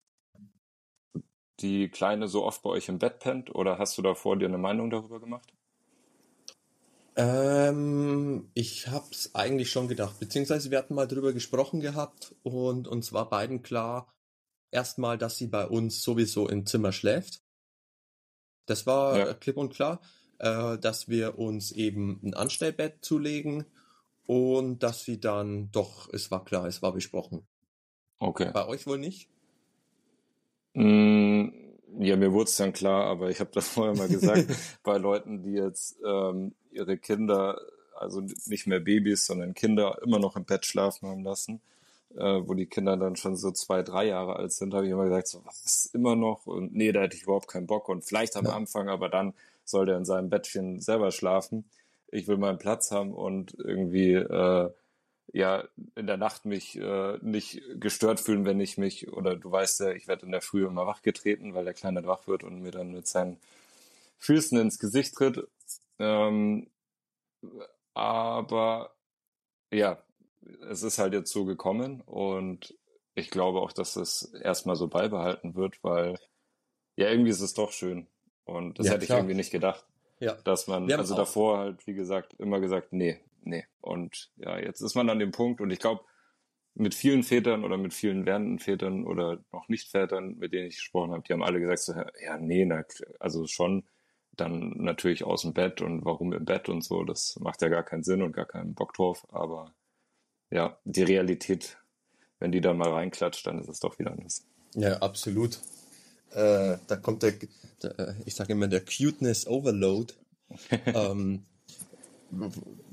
[1.59, 4.57] die Kleine so oft bei euch im Bett pennt oder hast du davor dir eine
[4.57, 5.53] Meinung darüber gemacht?
[7.15, 12.87] Ähm, ich habe es eigentlich schon gedacht, beziehungsweise wir hatten mal drüber gesprochen gehabt und
[12.87, 14.11] uns war beiden klar,
[14.71, 17.43] erstmal, dass sie bei uns sowieso im Zimmer schläft.
[18.65, 19.33] Das war ja.
[19.33, 19.99] klipp und klar
[20.43, 23.65] äh, dass wir uns eben ein Anstellbett zulegen
[24.25, 27.47] und dass sie dann doch, es war klar, es war besprochen.
[28.23, 28.51] Okay.
[28.53, 29.27] Bei euch wohl nicht?
[30.75, 31.49] Mm,
[31.99, 34.47] ja, mir wurde es dann klar, aber ich habe das vorher mal gesagt,
[34.83, 37.59] bei Leuten, die jetzt ähm, ihre Kinder,
[37.95, 41.59] also nicht mehr Babys, sondern Kinder immer noch im Bett schlafen haben lassen,
[42.15, 45.03] äh, wo die Kinder dann schon so zwei, drei Jahre alt sind, habe ich immer
[45.03, 46.45] gesagt, so, was, immer noch?
[46.45, 47.89] Und nee, da hätte ich überhaupt keinen Bock.
[47.89, 48.55] Und vielleicht am ja.
[48.55, 49.33] Anfang, aber dann
[49.65, 51.65] soll der in seinem Bettchen selber schlafen.
[52.07, 54.69] Ich will meinen Platz haben und irgendwie äh,
[55.31, 55.63] ja
[55.95, 59.91] in der Nacht mich äh, nicht gestört fühlen, wenn ich mich, oder du weißt ja,
[59.91, 62.91] ich werde in der Früh immer wachgetreten, weil der Kleine wach wird und mir dann
[62.91, 63.37] mit seinen
[64.19, 65.47] Füßen ins Gesicht tritt.
[65.99, 66.67] Ähm,
[67.93, 68.93] aber
[69.71, 70.01] ja,
[70.69, 72.75] es ist halt jetzt so gekommen und
[73.15, 76.17] ich glaube auch, dass es erstmal so beibehalten wird, weil
[76.95, 78.07] ja, irgendwie ist es doch schön.
[78.45, 79.17] Und das ja, hätte klar.
[79.17, 79.85] ich irgendwie nicht gedacht.
[80.19, 80.33] Ja.
[80.43, 83.65] Dass man, also davor halt, wie gesagt, immer gesagt, nee, nee.
[83.81, 86.03] Und ja, jetzt ist man an dem Punkt und ich glaube,
[86.75, 90.77] mit vielen Vätern oder mit vielen werdenden Vätern oder noch nicht Vätern, mit denen ich
[90.77, 92.83] gesprochen habe, die haben alle gesagt, so, ja, nee, na,
[93.19, 93.83] also schon
[94.35, 97.83] dann natürlich aus dem Bett und warum im Bett und so, das macht ja gar
[97.83, 99.75] keinen Sinn und gar keinen Bock drauf, aber
[100.49, 101.77] ja, die Realität,
[102.39, 104.45] wenn die dann mal reinklatscht, dann ist es doch wieder anders.
[104.75, 105.59] Ja, absolut.
[106.31, 107.33] Äh, da kommt der,
[107.83, 110.13] der ich sage immer, der Cuteness Overload.
[110.85, 111.45] ähm,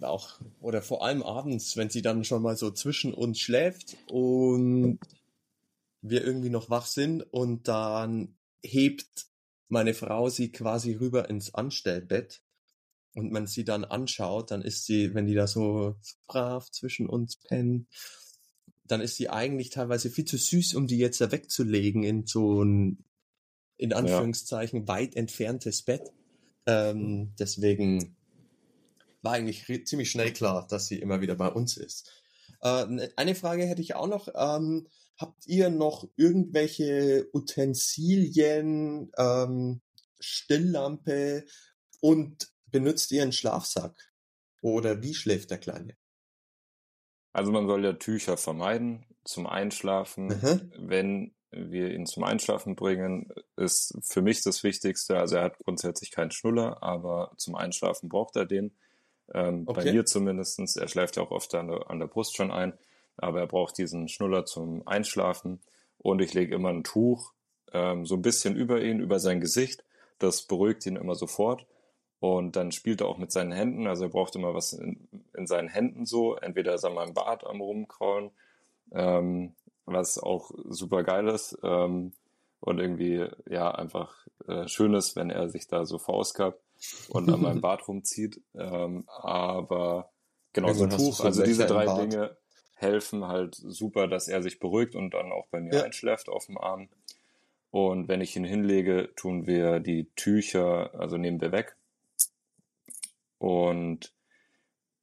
[0.00, 4.98] auch, oder vor allem abends, wenn sie dann schon mal so zwischen uns schläft und
[6.02, 9.26] wir irgendwie noch wach sind und dann hebt
[9.68, 12.42] meine Frau sie quasi rüber ins Anstellbett
[13.14, 17.36] und man sie dann anschaut, dann ist sie, wenn die da so brav zwischen uns
[17.36, 17.86] pennen,
[18.84, 22.62] dann ist sie eigentlich teilweise viel zu süß, um die jetzt da wegzulegen in so
[22.62, 23.04] ein
[23.76, 24.88] in Anführungszeichen ja.
[24.88, 26.12] weit entferntes Bett.
[26.66, 28.14] Ähm, deswegen
[29.22, 32.10] war eigentlich ziemlich schnell klar, dass sie immer wieder bei uns ist.
[32.62, 34.28] Äh, ne, eine Frage hätte ich auch noch.
[34.34, 39.82] Ähm, habt ihr noch irgendwelche Utensilien, ähm,
[40.18, 41.44] Stillampe
[42.00, 44.12] und benutzt ihr einen Schlafsack?
[44.62, 45.96] Oder wie schläft der Kleine?
[47.32, 50.26] Also man soll ja Tücher vermeiden zum Einschlafen.
[50.26, 50.72] Mhm.
[50.76, 55.18] Wenn wir ihn zum Einschlafen bringen, ist für mich das Wichtigste.
[55.18, 58.76] Also er hat grundsätzlich keinen Schnuller, aber zum Einschlafen braucht er den.
[59.32, 59.84] Ähm, okay.
[59.84, 60.76] Bei mir zumindestens.
[60.76, 62.72] Er schläft ja auch oft an der, an der Brust schon ein,
[63.16, 65.60] aber er braucht diesen Schnuller zum Einschlafen.
[65.98, 67.32] Und ich lege immer ein Tuch
[67.72, 69.84] ähm, so ein bisschen über ihn, über sein Gesicht.
[70.18, 71.66] Das beruhigt ihn immer sofort.
[72.18, 73.86] Und dann spielt er auch mit seinen Händen.
[73.86, 76.36] Also er braucht immer was in, in seinen Händen so.
[76.36, 78.30] Entweder ist er mal im Bad am Rumkraulen
[78.92, 79.54] ähm,
[79.86, 82.12] was auch super geil ist ähm,
[82.60, 86.60] und irgendwie ja einfach äh, schön ist, wenn er sich da so verausgabt
[87.08, 88.40] und an meinem Bart rumzieht.
[88.54, 90.10] Ähm, aber
[90.52, 92.36] genau so ein Tuch, also diese drei Dinge
[92.74, 95.82] helfen halt super, dass er sich beruhigt und dann auch bei mir ja.
[95.82, 96.88] einschläft auf dem Arm.
[97.70, 101.76] Und wenn ich ihn hinlege, tun wir die Tücher, also nehmen wir weg.
[103.38, 104.12] Und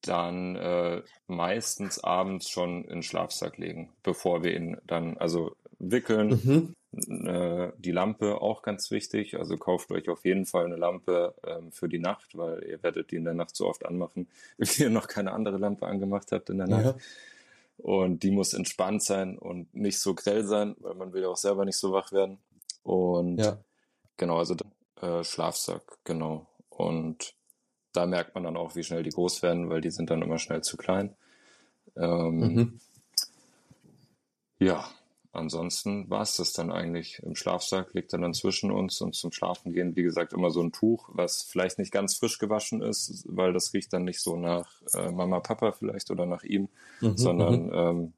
[0.02, 6.30] dann äh, meistens abends schon in den Schlafsack legen, bevor wir ihn dann, also wickeln,
[6.44, 6.74] mhm.
[6.94, 9.38] Äh, die Lampe auch ganz wichtig.
[9.38, 13.12] Also kauft euch auf jeden Fall eine Lampe ähm, für die Nacht, weil ihr werdet
[13.12, 14.28] die in der Nacht so oft anmachen,
[14.58, 16.86] wie ihr noch keine andere Lampe angemacht habt in der Nacht.
[16.86, 16.96] Ja.
[17.78, 21.38] Und die muss entspannt sein und nicht so grell sein, weil man will ja auch
[21.38, 22.40] selber nicht so wach werden.
[22.82, 23.58] Und ja.
[24.16, 24.56] genau, also
[25.02, 26.48] äh, Schlafsack, genau.
[26.70, 27.36] Und
[27.94, 30.40] da merkt man dann auch, wie schnell die groß werden, weil die sind dann immer
[30.40, 31.16] schnell zu klein.
[31.96, 32.80] Ähm, mhm.
[34.60, 34.90] Ja,
[35.32, 37.22] ansonsten war es das dann eigentlich.
[37.24, 40.62] Im Schlafsack liegt er dann zwischen uns und zum Schlafen gehen, wie gesagt, immer so
[40.62, 44.36] ein Tuch, was vielleicht nicht ganz frisch gewaschen ist, weil das riecht dann nicht so
[44.36, 46.70] nach äh, Mama, Papa vielleicht oder nach ihm,
[47.02, 47.74] mhm, sondern mhm.
[47.74, 48.14] ähm,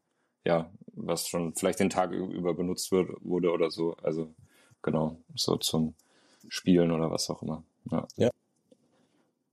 [0.45, 3.95] ja, was schon vielleicht den Tag über benutzt wird, wurde oder so.
[4.01, 4.29] Also
[4.81, 5.93] genau, so zum
[6.47, 7.63] Spielen oder was auch immer.
[7.91, 8.07] Ja.
[8.17, 8.29] ja.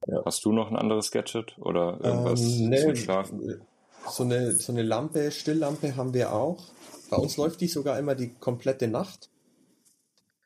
[0.06, 0.22] ja.
[0.24, 3.60] Hast du noch ein anderes Gadget oder irgendwas ähm, nee, zum Schlafen?
[4.08, 6.62] So eine, so eine Lampe, Stilllampe haben wir auch.
[7.10, 9.30] Bei uns läuft die sogar immer die komplette Nacht.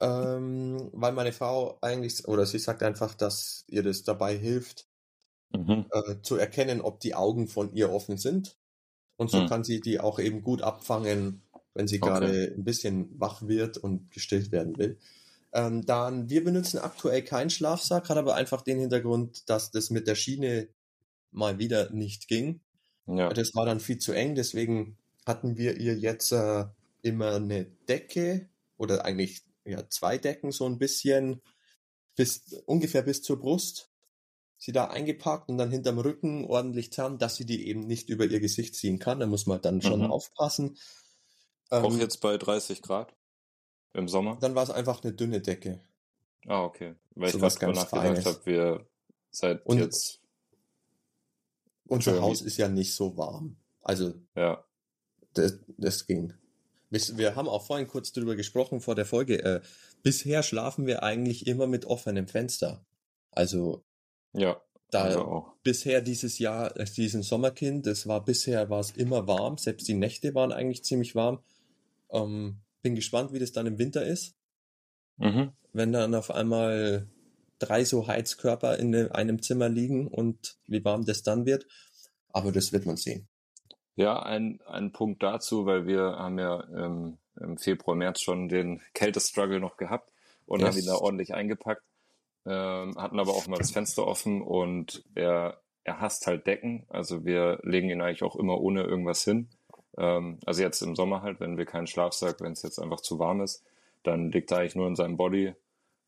[0.01, 4.87] Ähm, weil meine Frau eigentlich, oder sie sagt einfach, dass ihr das dabei hilft,
[5.55, 5.87] mhm.
[5.91, 8.57] äh, zu erkennen, ob die Augen von ihr offen sind.
[9.17, 9.49] Und so mhm.
[9.49, 11.43] kann sie die auch eben gut abfangen,
[11.75, 12.11] wenn sie okay.
[12.11, 14.99] gerade ein bisschen wach wird und gestillt werden will.
[15.53, 20.07] Ähm, dann, wir benutzen aktuell keinen Schlafsack, hat aber einfach den Hintergrund, dass das mit
[20.07, 20.69] der Schiene
[21.33, 22.61] mal wieder nicht ging.
[23.07, 23.29] Ja.
[23.31, 24.97] Das war dann viel zu eng, deswegen
[25.31, 26.66] hatten wir ihr jetzt äh,
[27.03, 31.41] immer eine Decke oder eigentlich ja zwei Decken so ein bisschen
[32.16, 33.91] bis ungefähr bis zur Brust
[34.59, 38.26] sie da eingepackt und dann hinterm Rücken ordentlich zusammen, dass sie die eben nicht über
[38.26, 39.18] ihr Gesicht ziehen kann.
[39.18, 40.11] Da muss man dann schon mhm.
[40.11, 40.76] aufpassen.
[41.70, 43.14] Auch ähm, jetzt bei 30 Grad
[43.95, 44.37] im Sommer?
[44.41, 45.81] Dann war es einfach eine dünne Decke.
[46.47, 46.95] Ah, okay.
[47.14, 48.87] Weil so ich gerade nachgedacht habe, wir
[49.31, 50.20] seit und jetzt.
[51.89, 53.57] Unser Haus ist ja nicht so warm.
[53.81, 54.62] Also ja
[55.35, 56.35] das, das ging.
[56.91, 59.43] Wir haben auch vorhin kurz drüber gesprochen vor der Folge.
[59.45, 59.61] Äh,
[60.03, 62.85] bisher schlafen wir eigentlich immer mit offenem Fenster.
[63.31, 63.85] Also
[64.33, 64.61] ja,
[64.91, 69.57] da bisher dieses Jahr, äh, diesen Sommerkind, das war bisher war es immer warm.
[69.57, 71.41] Selbst die Nächte waren eigentlich ziemlich warm.
[72.11, 74.35] Ähm, bin gespannt, wie das dann im Winter ist.
[75.18, 75.53] Mhm.
[75.72, 77.09] Wenn dann auf einmal
[77.59, 81.66] drei so Heizkörper in einem Zimmer liegen und wie warm das dann wird.
[82.31, 83.28] Aber das wird man sehen.
[84.01, 88.80] Ja, ein, ein Punkt dazu, weil wir haben ja ähm, im Februar, März schon den
[88.94, 90.11] Kältestruggle noch gehabt
[90.46, 90.70] und yes.
[90.70, 91.82] haben ihn da ordentlich eingepackt,
[92.46, 96.86] ähm, hatten aber auch mal das Fenster offen und er, er hasst halt Decken.
[96.88, 99.51] Also wir legen ihn eigentlich auch immer ohne irgendwas hin.
[99.98, 103.18] Ähm, also jetzt im Sommer halt, wenn wir keinen Schlafsack, wenn es jetzt einfach zu
[103.18, 103.62] warm ist,
[104.03, 105.53] dann liegt er eigentlich nur in seinem Body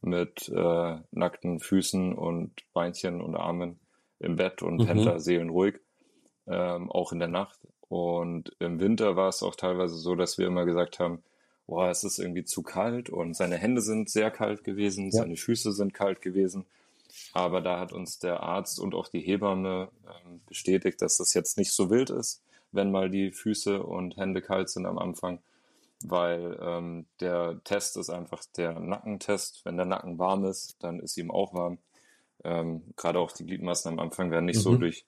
[0.00, 3.80] mit äh, nackten Füßen und Beinchen und Armen
[4.18, 4.86] im Bett und mhm.
[4.86, 5.74] pennt da seelenruhig,
[6.46, 7.58] ähm, auch in der Nacht.
[7.92, 11.22] Und im Winter war es auch teilweise so, dass wir immer gesagt haben,
[11.66, 15.10] boah, es ist irgendwie zu kalt und seine Hände sind sehr kalt gewesen, ja.
[15.10, 16.64] seine Füße sind kalt gewesen.
[17.34, 21.58] Aber da hat uns der Arzt und auch die Hebamme ähm, bestätigt, dass das jetzt
[21.58, 22.40] nicht so wild ist,
[22.70, 25.40] wenn mal die Füße und Hände kalt sind am Anfang,
[26.02, 29.66] weil ähm, der Test ist einfach der Nackentest.
[29.66, 31.76] Wenn der Nacken warm ist, dann ist ihm auch warm.
[32.42, 34.62] Ähm, Gerade auch die Gliedmaßen am Anfang werden nicht mhm.
[34.62, 35.04] so durch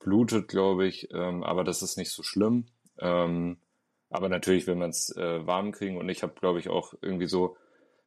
[0.00, 2.66] blutet, glaube ich, ähm, aber das ist nicht so schlimm.
[2.98, 3.58] Ähm,
[4.10, 7.28] aber natürlich will man es äh, warm kriegen und ich habe, glaube ich, auch irgendwie
[7.28, 7.56] so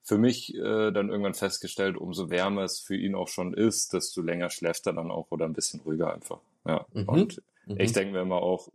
[0.03, 4.21] für mich äh, dann irgendwann festgestellt, umso wärmer es für ihn auch schon ist, desto
[4.21, 6.41] länger schläft er dann auch oder ein bisschen ruhiger einfach.
[6.65, 6.85] Ja.
[6.91, 7.07] Mhm.
[7.07, 7.79] Und mhm.
[7.79, 8.67] ich denke mir immer auch,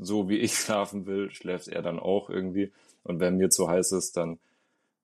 [0.00, 2.72] so wie ich schlafen will, schläft er dann auch irgendwie.
[3.04, 4.38] Und wenn mir zu heiß ist, dann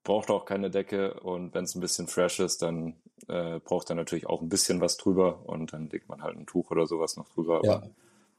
[0.03, 2.95] braucht er auch keine Decke und wenn es ein bisschen fresh ist, dann
[3.27, 6.45] äh, braucht er natürlich auch ein bisschen was drüber und dann legt man halt ein
[6.45, 7.61] Tuch oder sowas noch drüber.
[7.63, 7.83] Ja.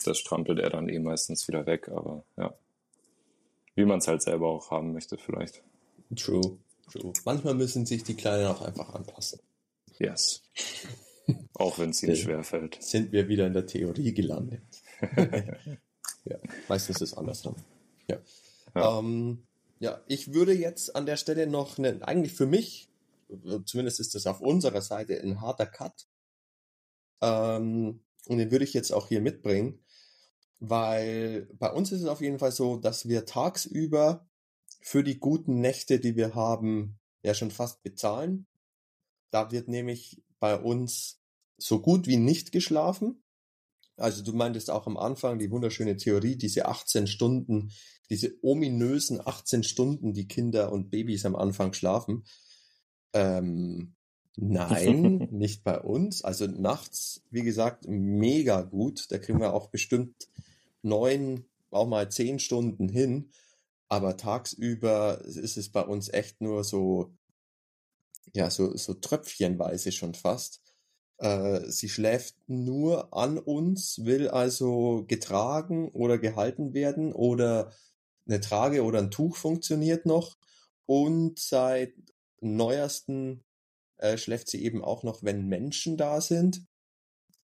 [0.05, 2.55] das strampelt er dann eh meistens wieder weg, aber ja.
[3.75, 5.63] Wie man es halt selber auch haben möchte, vielleicht.
[6.17, 6.59] True,
[6.91, 7.13] true.
[7.25, 9.41] Manchmal müssen sich die Kleinen auch einfach anpassen.
[9.99, 10.43] Yes.
[11.55, 12.83] auch wenn es ihnen schwer fällt.
[12.83, 14.63] Sind wir wieder in der Theorie gelandet.
[16.25, 17.57] ja, meistens ist es andersrum.
[18.09, 18.19] Ja.
[18.75, 18.99] Ja.
[18.99, 19.43] Ähm,
[19.81, 22.89] ja, ich würde jetzt an der Stelle noch einen, eigentlich für mich,
[23.65, 26.07] zumindest ist das auf unserer Seite ein harter Cut.
[27.21, 29.85] Ähm, und den würde ich jetzt auch hier mitbringen,
[30.61, 34.29] weil bei uns ist es auf jeden Fall so, dass wir tagsüber
[34.81, 38.47] für die guten Nächte, die wir haben, ja schon fast bezahlen.
[39.31, 41.21] Da wird nämlich bei uns
[41.57, 43.23] so gut wie nicht geschlafen.
[43.97, 47.73] Also du meintest auch am Anfang die wunderschöne Theorie, diese 18 Stunden,
[48.11, 52.25] diese ominösen 18 Stunden, die Kinder und Babys am Anfang schlafen.
[53.13, 53.95] Ähm,
[54.37, 56.23] nein, nicht bei uns.
[56.23, 59.11] Also nachts, wie gesagt, mega gut.
[59.11, 60.29] Da kriegen wir auch bestimmt
[60.83, 63.31] neun, auch mal zehn Stunden hin.
[63.89, 67.15] Aber tagsüber ist es bei uns echt nur so,
[68.35, 70.61] ja, so, so tröpfchenweise schon fast.
[71.19, 77.73] Äh, sie schläft nur an uns, will also getragen oder gehalten werden oder
[78.27, 80.37] eine Trage oder ein Tuch funktioniert noch.
[80.87, 81.95] Und seit
[82.41, 83.45] neuesten
[83.99, 86.65] äh, schläft sie eben auch noch, wenn Menschen da sind.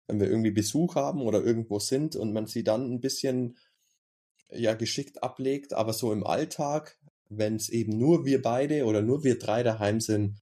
[0.07, 3.57] Wenn wir irgendwie Besuch haben oder irgendwo sind und man sie dann ein bisschen
[4.53, 9.22] ja geschickt ablegt, aber so im Alltag, wenn es eben nur wir beide oder nur
[9.22, 10.41] wir drei daheim sind,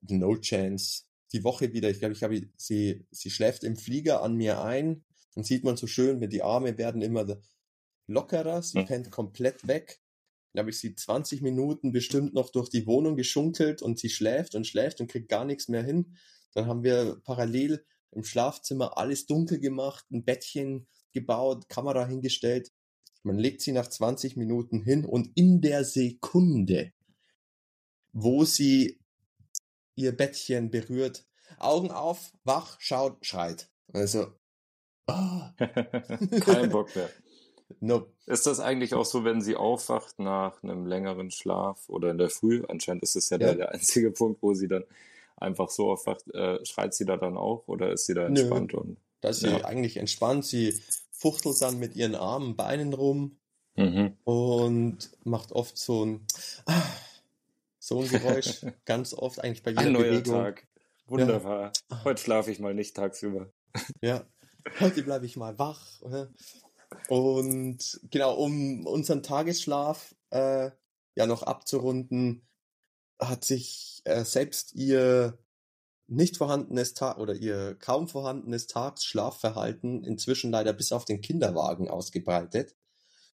[0.00, 1.04] no chance.
[1.32, 5.04] Die Woche wieder, ich glaube, ich habe sie, sie schläft im Flieger an mir ein.
[5.34, 7.40] Dann sieht man so schön, wenn die Arme werden immer
[8.06, 8.86] lockerer, sie hm.
[8.86, 10.00] pennt komplett weg.
[10.54, 14.54] Dann habe ich sie 20 Minuten bestimmt noch durch die Wohnung geschunkelt und sie schläft
[14.54, 16.16] und schläft und kriegt gar nichts mehr hin.
[16.52, 22.70] Dann haben wir parallel im Schlafzimmer alles dunkel gemacht, ein Bettchen gebaut, Kamera hingestellt.
[23.24, 26.92] Man legt sie nach 20 Minuten hin und in der Sekunde,
[28.12, 29.00] wo sie
[29.96, 31.26] ihr Bettchen berührt,
[31.58, 33.70] Augen auf, wach, schaut, schreit.
[33.92, 34.32] Also,
[35.08, 35.40] oh.
[36.40, 37.10] kein Bock mehr.
[37.80, 38.10] Nope.
[38.26, 42.30] Ist das eigentlich auch so, wenn sie aufwacht nach einem längeren Schlaf oder in der
[42.30, 42.62] Früh?
[42.68, 43.46] Anscheinend ist es ja, ja.
[43.46, 44.84] Der, der einzige Punkt, wo sie dann
[45.36, 46.32] einfach so aufwacht.
[46.34, 48.72] Äh, schreit sie da dann auch oder ist sie da entspannt?
[48.72, 48.80] Nö.
[48.80, 49.50] Und, da ist ja.
[49.50, 50.44] sie eigentlich entspannt.
[50.44, 53.38] Sie fuchtelt dann mit ihren Armen, Beinen rum
[53.76, 54.16] mhm.
[54.24, 56.26] und macht oft so ein,
[56.66, 56.82] ah,
[57.78, 58.64] so ein Geräusch.
[58.84, 60.34] ganz oft eigentlich bei jeder ein neuer Bewegung.
[60.34, 60.66] Tag.
[61.06, 61.72] Wunderbar.
[61.90, 62.04] Ja.
[62.04, 63.50] Heute schlafe ich mal nicht tagsüber.
[64.00, 64.24] Ja,
[64.80, 66.00] heute bleibe ich mal wach.
[66.02, 66.30] Oder?
[67.08, 70.70] Und genau, um unseren Tagesschlaf äh,
[71.16, 72.46] ja noch abzurunden,
[73.20, 75.38] hat sich äh, selbst ihr
[76.06, 82.76] nicht vorhandenes Tag oder ihr kaum vorhandenes Tagsschlafverhalten inzwischen leider bis auf den Kinderwagen ausgebreitet.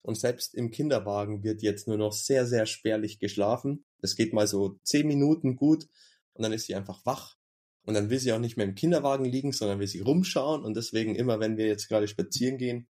[0.03, 3.85] Und selbst im Kinderwagen wird jetzt nur noch sehr, sehr spärlich geschlafen.
[4.03, 5.89] Es geht mal so zehn Minuten gut
[6.35, 7.37] und dann ist sie einfach wach.
[7.83, 10.65] Und dann will sie auch nicht mehr im Kinderwagen liegen, sondern will sie rumschauen.
[10.65, 12.89] Und deswegen immer, wenn wir jetzt gerade spazieren gehen,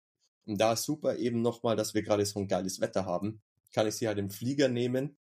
[0.47, 3.41] und da ist super eben nochmal, dass wir gerade so ein geiles Wetter haben.
[3.73, 5.17] Kann ich sie halt im Flieger nehmen,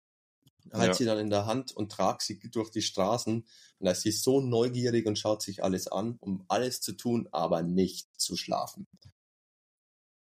[0.71, 0.93] halt ja.
[0.93, 3.35] sie dann in der Hand und trage sie durch die Straßen.
[3.35, 7.27] Und da ist sie so neugierig und schaut sich alles an, um alles zu tun,
[7.31, 8.87] aber nicht zu schlafen.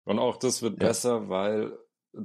[0.06, 0.88] Und auch das wird ja.
[0.88, 1.78] besser, weil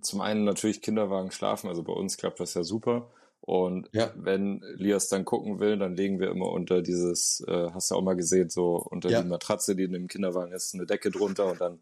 [0.03, 3.11] zum einen natürlich Kinderwagen schlafen, also bei uns klappt das ja super.
[3.41, 4.13] Und ja.
[4.17, 8.03] wenn Lias dann gucken will, dann legen wir immer unter dieses, äh, hast du auch
[8.03, 9.23] mal gesehen, so unter ja.
[9.23, 11.81] die Matratze, die in dem Kinderwagen ist, eine Decke drunter und dann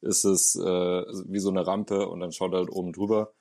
[0.00, 0.60] ist es äh,
[1.26, 3.32] wie so eine Rampe und dann schaut er halt oben drüber.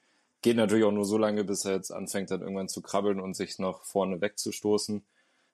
[0.42, 3.36] Geht natürlich auch nur so lange, bis er jetzt anfängt, dann irgendwann zu krabbeln und
[3.36, 5.04] sich noch vorne wegzustoßen.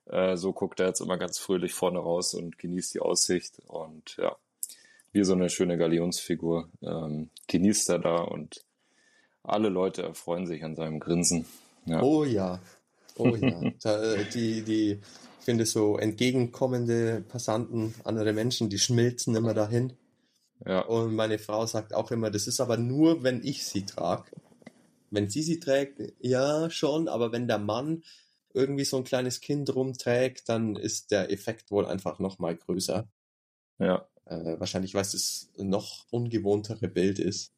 [0.06, 4.18] Äh, so guckt er jetzt immer ganz fröhlich vorne raus und genießt die Aussicht und
[4.18, 4.36] ja,
[5.12, 8.66] wie so eine schöne Galionsfigur ähm, genießt er da und
[9.44, 11.46] alle Leute erfreuen sich an seinem Grinsen.
[11.86, 12.02] Ja.
[12.02, 12.60] Oh ja,
[13.18, 13.62] oh ja.
[13.84, 15.00] äh, die, die,
[15.40, 19.94] ich finde so entgegenkommende Passanten, andere Menschen, die schmilzen immer dahin.
[20.66, 20.82] Ja.
[20.82, 24.30] Und meine Frau sagt auch immer, das ist aber nur, wenn ich sie trage.
[25.10, 28.04] Wenn sie sie trägt, ja schon, aber wenn der Mann
[28.54, 33.08] irgendwie so ein kleines Kind rumträgt, dann ist der Effekt wohl einfach noch mal größer.
[33.80, 34.08] Ja.
[34.26, 37.52] Äh, wahrscheinlich, weil es noch ungewohntere Bild ist.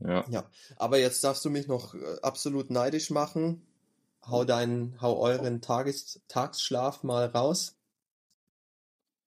[0.00, 0.24] Ja.
[0.28, 0.50] Ja.
[0.76, 3.62] Aber jetzt darfst du mich noch äh, absolut neidisch machen.
[4.26, 7.76] Hau deinen, hau euren Tages, Tagsschlaf mal raus.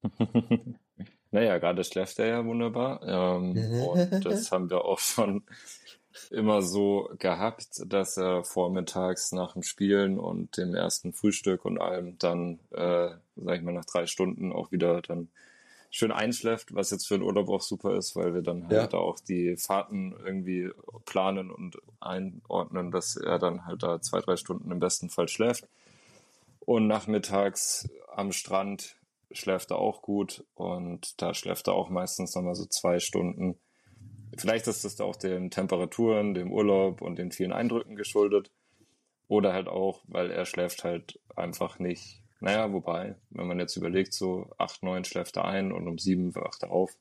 [1.32, 3.02] Naja, gerade schläft er ja wunderbar.
[3.04, 5.44] Ähm, und das haben wir auch schon
[6.32, 12.18] immer so gehabt, dass er vormittags nach dem Spielen und dem ersten Frühstück und allem
[12.18, 15.30] dann, äh, sag ich mal, nach drei Stunden auch wieder dann
[15.90, 19.00] schön einschläft, was jetzt für den Urlaub auch super ist, weil wir dann halt ja.
[19.00, 20.70] auch die Fahrten irgendwie
[21.06, 25.68] planen und einordnen, dass er dann halt da zwei, drei Stunden im besten Fall schläft.
[26.60, 28.97] Und nachmittags am Strand
[29.32, 33.60] schläft er auch gut und da schläft er auch meistens nochmal so zwei Stunden.
[34.38, 38.52] Vielleicht ist das auch den Temperaturen, dem Urlaub und den vielen Eindrücken geschuldet.
[39.28, 42.22] Oder halt auch, weil er schläft halt einfach nicht.
[42.40, 46.36] Naja, wobei, wenn man jetzt überlegt, so acht, neun schläft er ein und um sieben
[46.36, 46.98] wacht er auf.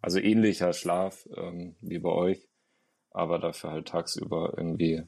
[0.00, 2.48] Also ähnlicher Schlaf ähm, wie bei euch,
[3.10, 5.02] aber dafür halt tagsüber irgendwie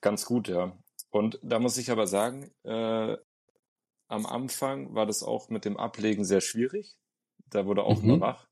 [0.00, 0.76] ganz gut, ja.
[1.10, 3.16] Und da muss ich aber sagen, äh,
[4.10, 6.96] am Anfang war das auch mit dem Ablegen sehr schwierig.
[7.48, 8.10] Da wurde auch mhm.
[8.10, 8.46] immer wach.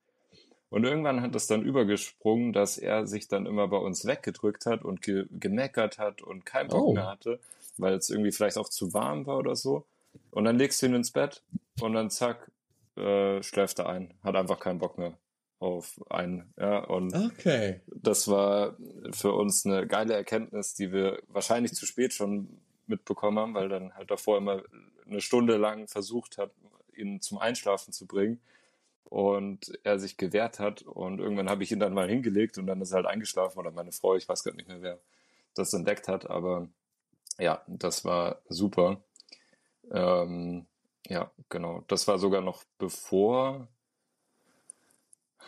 [0.70, 4.84] Und irgendwann hat es dann übergesprungen, dass er sich dann immer bei uns weggedrückt hat
[4.84, 6.92] und ge gemeckert hat und keinen Bock oh.
[6.92, 7.40] mehr hatte,
[7.78, 9.86] weil es irgendwie vielleicht auch zu warm war oder so.
[10.30, 11.42] Und dann legst du ihn ins Bett
[11.80, 12.50] und dann zack,
[12.96, 14.14] äh, schläft er ein.
[14.22, 15.16] Hat einfach keinen Bock mehr.
[15.60, 16.54] auf einen.
[16.56, 17.80] Ja, und Okay.
[17.88, 18.76] das war
[19.10, 23.92] für uns eine geile Erkenntnis, die wir wahrscheinlich zu spät schon mitbekommen haben, weil dann
[23.94, 24.62] halt davor immer
[25.08, 26.52] eine Stunde lang versucht hat,
[26.94, 28.40] ihn zum Einschlafen zu bringen
[29.04, 32.80] und er sich gewehrt hat und irgendwann habe ich ihn dann mal hingelegt und dann
[32.80, 34.98] ist er halt eingeschlafen oder meine Frau, ich weiß gar nicht mehr, wer
[35.54, 36.68] das entdeckt hat, aber
[37.38, 39.00] ja, das war super.
[39.90, 40.66] Ähm,
[41.06, 41.84] ja, genau.
[41.88, 43.68] Das war sogar noch bevor,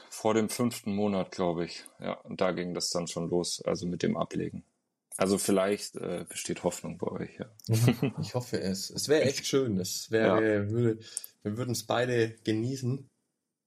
[0.09, 1.85] vor dem fünften Monat, glaube ich.
[1.99, 4.65] Ja, und da ging das dann schon los, also mit dem Ablegen.
[5.21, 7.47] Also vielleicht äh, besteht Hoffnung bei euch, ja.
[8.21, 8.89] Ich hoffe es.
[8.89, 9.79] Es wäre echt schön.
[9.79, 10.99] Es wäre, würde,
[11.43, 13.07] wir würden es beide genießen.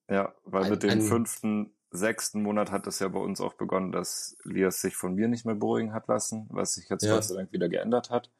[0.10, 3.92] Ja, weil Ein- mit dem fünften, sechsten Monat hat es ja bei uns auch begonnen,
[3.92, 7.14] dass Lias sich von mir nicht mehr beruhigen hat lassen, was sich jetzt Ja.
[7.14, 8.32] Gott sei Dank wieder geändert hat.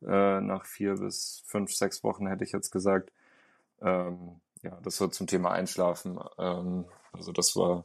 [0.00, 3.12] Äh, nach vier bis fünf, sechs Wochen hätte ich jetzt gesagt.
[3.82, 6.18] Ähm, ja, das war zum Thema Einschlafen.
[6.38, 7.84] Ähm, also das war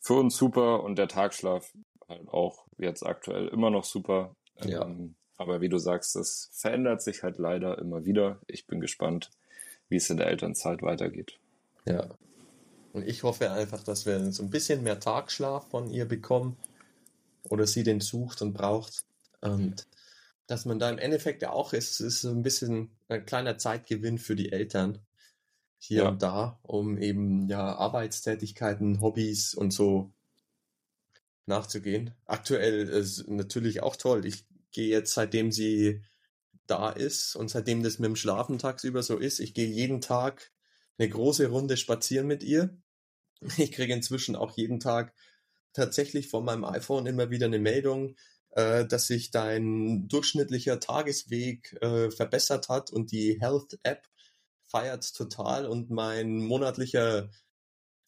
[0.00, 1.72] für uns super und der Tagschlaf
[2.08, 4.34] halt auch jetzt aktuell immer noch super.
[4.64, 4.84] Ja.
[4.84, 8.40] Ähm, aber wie du sagst, das verändert sich halt leider immer wieder.
[8.46, 9.30] Ich bin gespannt,
[9.88, 11.38] wie es in der Elternzeit weitergeht.
[11.84, 12.08] Ja.
[12.92, 16.56] Und ich hoffe einfach, dass wir so ein bisschen mehr Tagschlaf von ihr bekommen
[17.44, 19.04] oder sie den sucht und braucht.
[19.42, 19.86] Und
[20.46, 24.16] dass man da im Endeffekt ja auch ist, ist so ein bisschen ein kleiner Zeitgewinn
[24.18, 24.98] für die Eltern
[25.78, 26.08] hier Ja.
[26.08, 30.10] und da, um eben ja Arbeitstätigkeiten, Hobbys und so
[31.46, 32.14] nachzugehen.
[32.26, 34.26] Aktuell ist natürlich auch toll.
[34.26, 36.02] Ich gehe jetzt, seitdem sie
[36.66, 40.52] da ist und seitdem das mit dem Schlafen tagsüber so ist, ich gehe jeden Tag
[40.98, 42.76] eine große Runde spazieren mit ihr.
[43.58, 45.14] Ich kriege inzwischen auch jeden Tag
[45.74, 48.16] tatsächlich von meinem iPhone immer wieder eine Meldung,
[48.52, 54.08] äh, dass sich dein durchschnittlicher Tagesweg äh, verbessert hat und die Health App
[54.66, 57.28] feiert total und mein monatlicher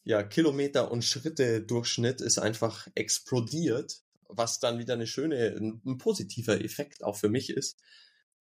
[0.09, 5.99] ja, Kilometer und Schritte Durchschnitt ist einfach explodiert, was dann wieder eine schöne, ein, ein
[5.99, 7.79] positiver Effekt auch für mich ist.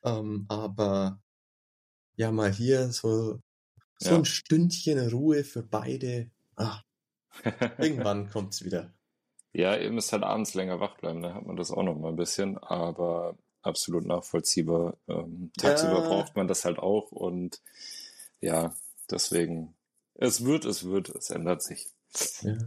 [0.04, 1.22] Ähm, aber
[2.18, 3.42] ja, mal hier so,
[4.00, 4.18] so Ja.
[4.18, 6.32] ein Stündchen Ruhe für beide.
[6.58, 6.82] Ah,
[7.80, 8.94] irgendwann kommt's wieder.
[9.54, 12.10] Ja, ihr müsst halt abends länger wach bleiben, da hat man das auch noch mal
[12.10, 14.98] ein bisschen, aber absolut nachvollziehbar.
[15.08, 16.04] Ähm, tagsüber Ja.
[16.04, 17.62] braucht man das halt auch und
[18.42, 18.76] ja,
[19.10, 19.77] deswegen,
[20.18, 21.88] es wird, es wird, es ändert sich.
[22.42, 22.58] Ja.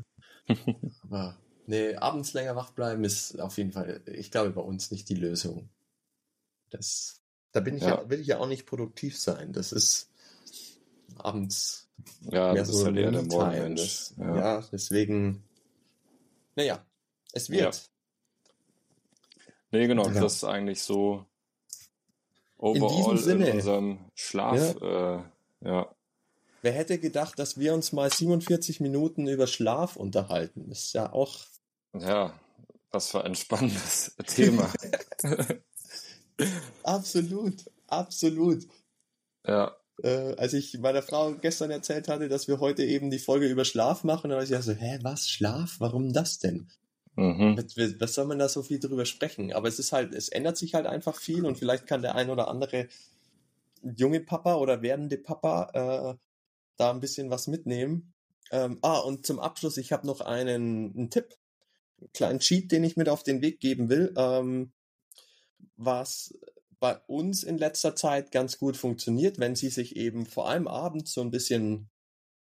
[1.04, 1.36] Aber
[1.66, 5.14] nee, abends länger wach bleiben ist auf jeden Fall, ich glaube, bei uns nicht die
[5.14, 5.68] Lösung.
[6.70, 7.20] Das,
[7.52, 8.00] da bin ich ja.
[8.02, 8.08] Ja.
[8.10, 9.52] will ich ja auch nicht produktiv sein.
[9.52, 10.08] Das ist
[11.16, 11.88] abends
[12.30, 13.22] Ja, mehr das ist so halt eher der.
[13.76, 14.36] Das- Ja.
[14.36, 14.64] Ja.
[14.72, 15.42] deswegen,
[16.56, 16.84] naja,
[17.32, 17.90] es wird.
[19.72, 20.20] Nee, genau, Ja.
[20.20, 21.24] das ist eigentlich so
[22.60, 23.52] diesem overall in, Sinne.
[23.52, 24.76] unserem Schlaf.
[24.80, 25.16] Ja.
[25.18, 25.22] Äh,
[25.62, 25.94] ja.
[26.62, 30.66] Wer hätte gedacht, dass wir uns mal 47 Minuten über Schlaf unterhalten?
[30.68, 31.38] Das ist ja auch
[31.94, 32.34] ja,
[32.90, 34.72] was für ein spannendes Thema.
[36.82, 38.66] absolut, absolut.
[39.46, 43.46] ja, äh, als ich meiner Frau gestern erzählt hatte, dass wir heute eben die Folge
[43.48, 45.76] über Schlaf machen, da war ich ja so, hä, was, Schlaf?
[45.78, 46.68] Warum das denn?
[47.16, 47.56] mhm.
[47.56, 49.52] Was, was soll man da so viel drüber sprechen?
[49.52, 52.30] Aber es ist halt, es ändert sich halt einfach viel und vielleicht kann der ein
[52.30, 52.88] oder andere
[53.82, 56.29] junge Papa oder werdende Papa äh,
[56.80, 58.14] da ein bisschen was mitnehmen.
[58.50, 61.36] Ähm, ah, und zum Abschluss, ich habe noch einen, einen Tipp,
[62.00, 64.72] einen kleinen Cheat, den ich mit auf den Weg geben will, ähm,
[65.76, 66.34] was
[66.80, 71.12] bei uns in letzter Zeit ganz gut funktioniert, wenn sie sich eben vor allem abends
[71.12, 71.90] so ein bisschen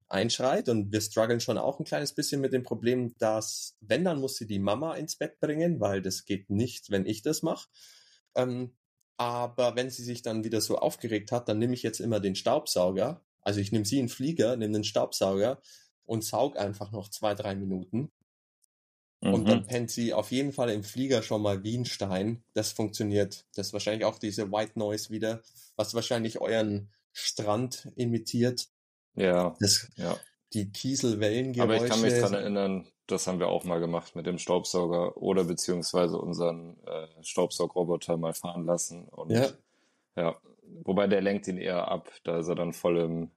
[0.09, 4.21] einschreit und wir strugglen schon auch ein kleines bisschen mit dem Problem, dass wenn, dann
[4.21, 7.69] muss sie die Mama ins Bett bringen, weil das geht nicht, wenn ich das mache.
[8.35, 8.75] Ähm,
[9.17, 12.35] aber wenn sie sich dann wieder so aufgeregt hat, dann nehme ich jetzt immer den
[12.35, 13.23] Staubsauger.
[13.43, 15.61] Also ich nehme sie in den Flieger, nehme den Staubsauger
[16.05, 18.11] und saug einfach noch zwei, drei Minuten.
[19.21, 19.47] Und Mhm.
[19.47, 22.43] dann pennt sie auf jeden Fall im Flieger schon mal wie ein Stein.
[22.55, 23.45] Das funktioniert.
[23.55, 25.43] Das ist wahrscheinlich auch diese White Noise wieder,
[25.77, 28.69] was wahrscheinlich euren Strand imitiert.
[29.15, 30.19] ja, Das, ja.
[30.55, 31.63] die Kieselwellengeräusche.
[31.63, 35.17] Aber ich kann mich daran erinnern, das haben wir auch mal gemacht mit dem Staubsauger
[35.17, 39.05] oder beziehungsweise unseren äh, Staubsaugroboter mal fahren lassen.
[39.09, 39.51] Und Ja.
[40.17, 40.37] ja,
[40.85, 42.11] wobei der lenkt ihn eher ab.
[42.25, 43.31] Da ist er dann voll im,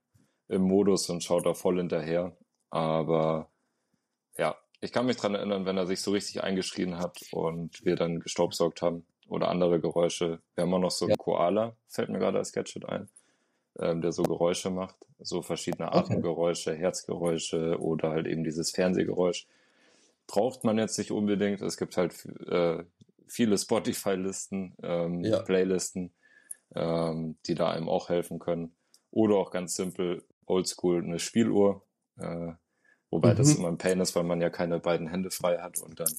[0.48, 2.36] im Modus und schaut da voll hinterher.
[2.70, 3.50] Aber
[4.38, 7.96] ja, ich kann mich daran erinnern, wenn er sich so richtig eingeschrien hat und wir
[7.96, 10.42] dann gestaubsaugt haben oder andere Geräusche.
[10.56, 11.18] Wir haben auch noch so einen Ja.
[11.18, 13.10] Koala, fällt mir gerade als Gadget ein,
[13.80, 14.98] ähm, der so Geräusche macht.
[15.20, 16.00] So verschiedene Okay.
[16.00, 19.48] Atemgeräusche, Herzgeräusche oder halt eben dieses Fernsehgeräusch.
[20.28, 21.62] Braucht man jetzt nicht unbedingt.
[21.62, 22.84] Es gibt halt äh,
[23.28, 25.42] viele Spotify-Listen, ähm, Ja.
[25.42, 26.14] Playlisten,
[26.76, 28.76] ähm, die da einem auch helfen können.
[29.12, 31.84] Oder auch ganz simpel, oldschool, eine Spieluhr,
[32.18, 32.54] äh,
[33.16, 33.38] Wobei mhm.
[33.38, 36.12] das immer ein Pain ist, weil man ja keine beiden Hände frei hat und dann.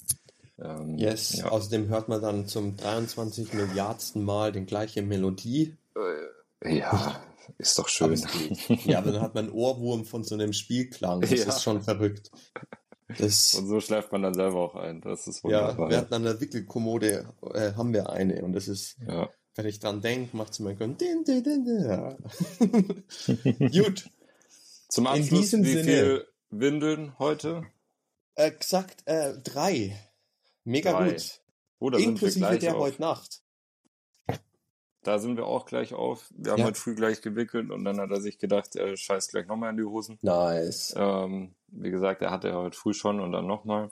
[0.58, 1.48] Ähm, yes, ja.
[1.50, 5.76] außerdem hört man dann zum 23 Milliardsten Mal die gleiche Melodie.
[6.64, 7.20] Äh, ja,
[7.58, 8.18] ist doch schön.
[8.86, 11.20] ja, aber dann hat man einen Ohrwurm von so einem Spielklang.
[11.20, 11.46] Das ja.
[11.46, 12.30] ist schon verrückt.
[13.18, 15.02] Das, und so schläft man dann selber auch ein.
[15.02, 15.86] Das ist wunderbar.
[15.86, 19.28] Ja, wir hatten an der Wickelkommode, äh, haben wir eine und das ist, ja.
[19.56, 21.24] Wenn ich dran denke, macht es din, din.
[23.72, 24.10] Gut.
[24.88, 27.64] Zum Abschluss, In diesem wie Sinne, viel Windeln heute?
[28.34, 29.98] Exakt äh, drei.
[30.64, 31.12] Mega drei.
[31.12, 31.40] gut.
[31.78, 32.80] Oh, Inklusive der auf.
[32.80, 33.40] heute Nacht.
[35.02, 36.32] Da sind wir auch gleich auf.
[36.36, 36.66] Wir haben ja.
[36.66, 39.76] heute früh gleich gewickelt und dann hat er sich gedacht, er scheißt gleich nochmal in
[39.76, 40.18] die Hosen.
[40.20, 40.94] Nice.
[40.96, 43.90] Ähm, wie gesagt, er hatte ja heute früh schon und dann nochmal.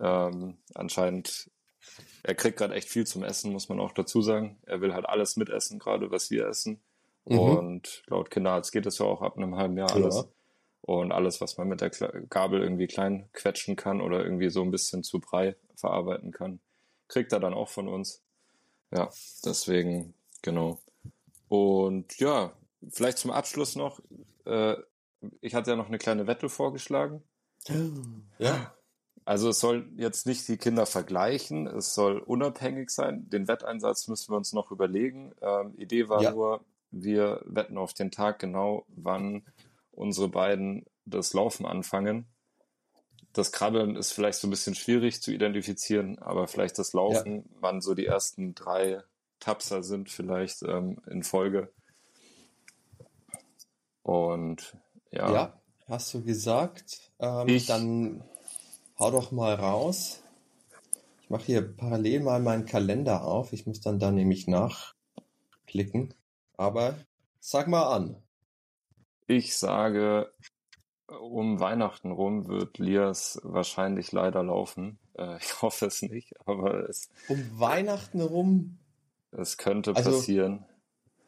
[0.00, 1.50] Ähm, anscheinend,
[2.22, 4.58] er kriegt gerade echt viel zum Essen, muss man auch dazu sagen.
[4.66, 6.80] Er will halt alles mitessen, gerade was wir essen.
[7.24, 7.38] Mhm.
[7.38, 10.16] Und laut Kinderarzt geht es ja auch ab einem halben Jahr alles.
[10.16, 10.24] Ja.
[10.82, 14.70] Und alles, was man mit der Gabel irgendwie klein quetschen kann oder irgendwie so ein
[14.70, 16.60] bisschen zu Brei verarbeiten kann,
[17.08, 18.22] kriegt er dann auch von uns.
[18.90, 19.10] Ja,
[19.44, 20.80] deswegen Genau.
[21.48, 22.52] Und ja,
[22.88, 24.00] vielleicht zum Abschluss noch,
[24.46, 24.76] äh,
[25.40, 27.22] ich hatte ja noch eine kleine Wette vorgeschlagen.
[28.38, 28.74] Ja.
[29.30, 33.30] Also es soll jetzt nicht die Kinder vergleichen, es soll unabhängig sein.
[33.30, 35.30] Den Wetteinsatz müssen wir uns noch überlegen.
[35.40, 36.32] Ähm, Idee war ja.
[36.32, 39.44] nur, wir wetten auf den Tag genau, wann
[39.92, 42.26] unsere beiden das Laufen anfangen.
[43.32, 47.56] Das Krabbeln ist vielleicht so ein bisschen schwierig zu identifizieren, aber vielleicht das Laufen, ja.
[47.60, 49.00] wann so die ersten drei
[49.38, 51.72] Tapser sind vielleicht ähm, in Folge.
[54.02, 54.76] Und
[55.12, 55.32] ja.
[55.32, 57.12] Ja, hast du gesagt.
[57.20, 58.24] Ähm, ich, dann
[59.00, 60.22] hau doch mal raus.
[61.22, 63.52] Ich mache hier parallel mal meinen Kalender auf.
[63.52, 66.14] Ich muss dann da nämlich nachklicken.
[66.56, 66.96] Aber
[67.40, 68.22] sag mal an.
[69.26, 70.32] Ich sage,
[71.06, 74.98] um Weihnachten rum wird Lias wahrscheinlich leider laufen.
[75.16, 77.08] Äh, ich hoffe es nicht, aber es.
[77.28, 78.78] Um Weihnachten rum
[79.32, 80.64] es könnte also passieren.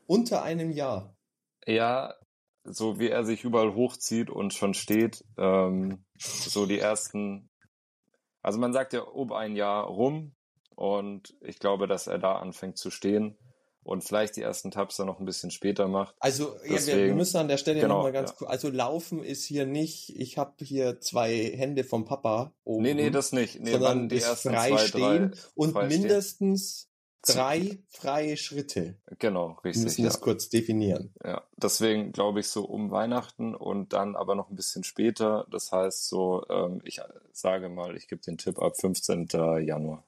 [0.07, 1.15] Unter einem Jahr.
[1.67, 2.15] Ja,
[2.65, 7.49] so wie er sich überall hochzieht und schon steht, ähm, so die ersten,
[8.43, 10.35] also man sagt ja um ein Jahr rum
[10.75, 13.37] und ich glaube, dass er da anfängt zu stehen
[13.85, 16.15] und vielleicht die ersten Tabs dann noch ein bisschen später macht.
[16.21, 18.37] Also Deswegen, ja, wir, müssen an der Stelle genau, nochmal ganz ja.
[18.37, 22.83] kurz, also laufen ist hier nicht, ich habe hier zwei Hände vom Papa oben.
[22.83, 23.61] Nee, nee, das nicht.
[23.61, 26.92] Nee, sondern die ersten frei zwei, stehen drei, und mindestens
[27.23, 28.97] drei freie Schritte.
[29.19, 29.83] Genau, richtig.
[29.83, 31.13] Wir müssen das kurz definieren.
[31.25, 35.47] Ja, deswegen glaube ich so um Weihnachten und dann aber noch ein bisschen später.
[35.51, 37.01] Das heißt so, ähm, ich
[37.33, 39.29] sage mal, ich gebe den Tipp ab 15.
[39.65, 40.05] Januar.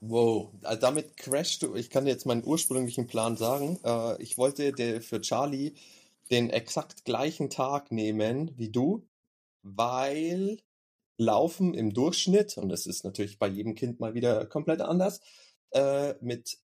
[0.00, 1.74] Wow, äh, damit crashst du.
[1.76, 3.78] Ich kann dir jetzt meinen ursprünglichen Plan sagen.
[3.84, 5.74] Äh, ich wollte für Charlie
[6.30, 9.02] den exakt gleichen Tag nehmen wie du,
[9.62, 10.58] weil
[11.18, 15.20] Laufen im Durchschnitt, und das ist natürlich bei jedem Kind mal wieder komplett anders,
[15.72, 16.58] äh, mit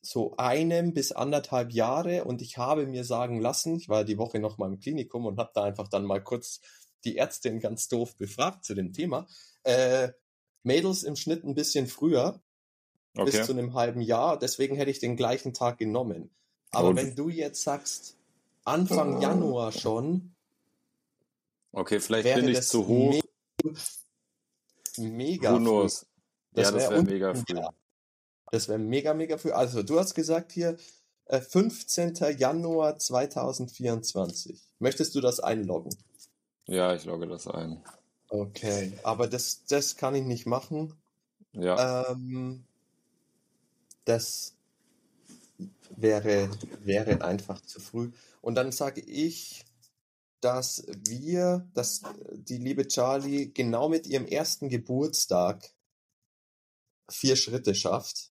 [0.00, 4.38] so einem bis anderthalb Jahre und ich habe mir sagen lassen, ich war die Woche
[4.38, 6.60] noch mal im Klinikum und habe da einfach dann mal kurz
[7.04, 9.26] die Ärztin ganz doof befragt zu dem Thema.
[9.64, 10.10] Äh,
[10.62, 12.40] Mädels im Schnitt ein bisschen früher,
[13.16, 13.30] okay.
[13.30, 16.30] bis zu einem halben Jahr, deswegen hätte ich den gleichen Tag genommen.
[16.70, 16.96] Aber und?
[16.96, 18.16] wenn du jetzt sagst,
[18.64, 20.34] Anfang Januar schon.
[21.72, 23.20] Okay, vielleicht bin ich zu hoch.
[23.64, 23.72] Me
[24.98, 25.54] mega.
[25.54, 26.06] Who knows?
[26.52, 27.60] Das ja, das wäre wär mega früh.
[28.50, 29.50] Das wäre mega, mega früh.
[29.50, 30.76] Also, du hast gesagt hier,
[31.28, 32.16] 15.
[32.16, 34.60] Äh, Januar 2024.
[34.78, 35.94] Möchtest du das einloggen?
[36.66, 37.82] Ja, ich logge das ein.
[38.28, 40.94] Okay, aber das, das kann ich nicht machen.
[41.52, 42.10] Ja.
[42.10, 42.64] Ähm,
[44.04, 44.54] das
[45.96, 48.10] wäre, wäre einfach zu früh.
[48.40, 49.64] Und dann sage ich,
[50.40, 55.70] dass wir, dass die liebe Charlie genau mit ihrem ersten Geburtstag
[57.10, 58.30] vier Schritte schafft.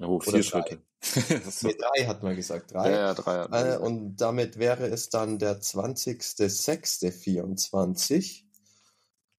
[0.00, 0.82] Oh, vier Oder Schritte.
[1.62, 2.90] Nee, drei hat man gesagt, drei.
[2.90, 3.74] Ja, ja drei.
[3.74, 8.44] Äh, und damit wäre es dann der 20.06.24.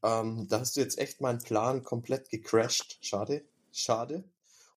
[0.03, 2.97] Ähm, da hast du jetzt echt meinen Plan komplett gecrashed.
[3.01, 4.23] Schade, schade.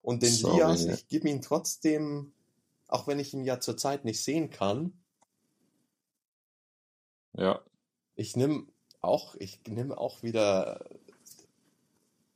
[0.03, 2.35] Und den Sorry, Lias, ich gebe ihn trotzdem,
[2.89, 4.93] auch wenn ich ihn ja zurzeit nicht sehen kann.
[7.33, 7.63] Ja.
[8.15, 8.67] Ich nehme
[9.01, 10.85] auch, ich nehme auch wieder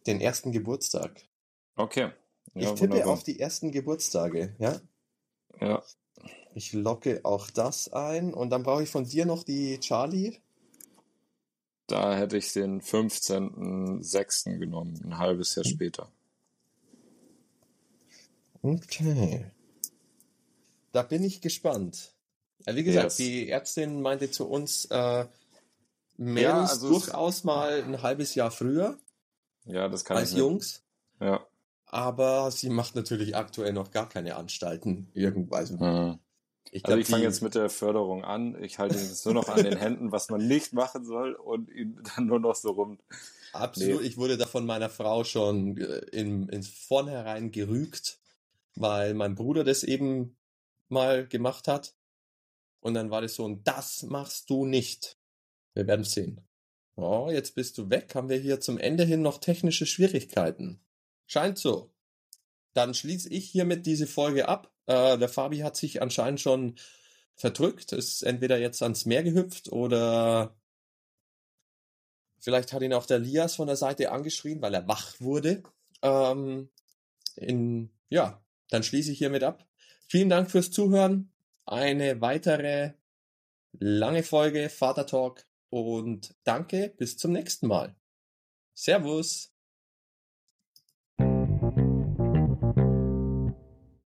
[0.06, 1.28] den ersten Geburtstag.
[1.76, 2.12] Okay.
[2.60, 3.14] Ja, ich tippe wunderbar.
[3.14, 4.80] auf die ersten Geburtstage, ja?
[5.60, 5.82] Ja.
[6.54, 10.38] Ich locke auch das ein und dann brauche ich von dir noch die Charlie.
[11.86, 14.58] Da hätte ich den 15.06.
[14.58, 16.10] genommen, ein halbes Jahr später.
[18.62, 19.46] Okay.
[20.92, 22.12] Da bin ich gespannt.
[22.66, 23.16] Wie gesagt, yes.
[23.16, 25.26] die Ärztin meinte zu uns, äh,
[26.18, 28.98] Mädels ja, also durchaus mal ein halbes Jahr früher.
[29.64, 30.82] Ja, das kann als Jungs.
[31.20, 31.46] Ja.
[31.90, 35.70] Aber sie macht natürlich aktuell noch gar keine Anstalten irgendwas.
[35.70, 36.18] Mhm.
[36.70, 38.62] Ich also ich fange jetzt mit der Förderung an.
[38.62, 41.98] Ich halte jetzt nur noch an den Händen, was man nicht machen soll und ihn
[42.16, 42.98] dann nur noch so rum.
[43.54, 44.02] Absolut.
[44.02, 44.06] Nee.
[44.06, 48.18] Ich wurde da von meiner Frau schon äh, in, in vornherein gerügt,
[48.74, 50.36] weil mein Bruder das eben
[50.88, 51.94] mal gemacht hat.
[52.80, 55.16] Und dann war das so, und das machst du nicht.
[55.72, 56.42] Wir werden sehen.
[56.96, 58.14] Oh, jetzt bist du weg.
[58.14, 60.80] Haben wir hier zum Ende hin noch technische Schwierigkeiten?
[61.28, 61.92] Scheint so.
[62.72, 64.72] Dann schließe ich hiermit diese Folge ab.
[64.86, 66.74] Äh, der Fabi hat sich anscheinend schon
[67.36, 70.56] verdrückt, ist entweder jetzt ans Meer gehüpft oder
[72.40, 75.62] vielleicht hat ihn auch der Lias von der Seite angeschrien, weil er wach wurde.
[76.02, 76.70] Ähm,
[77.36, 79.66] in, ja, dann schließe ich hiermit ab.
[80.08, 81.30] Vielen Dank fürs Zuhören.
[81.66, 82.94] Eine weitere
[83.72, 87.94] lange Folge Vater Talk und danke, bis zum nächsten Mal.
[88.74, 89.52] Servus.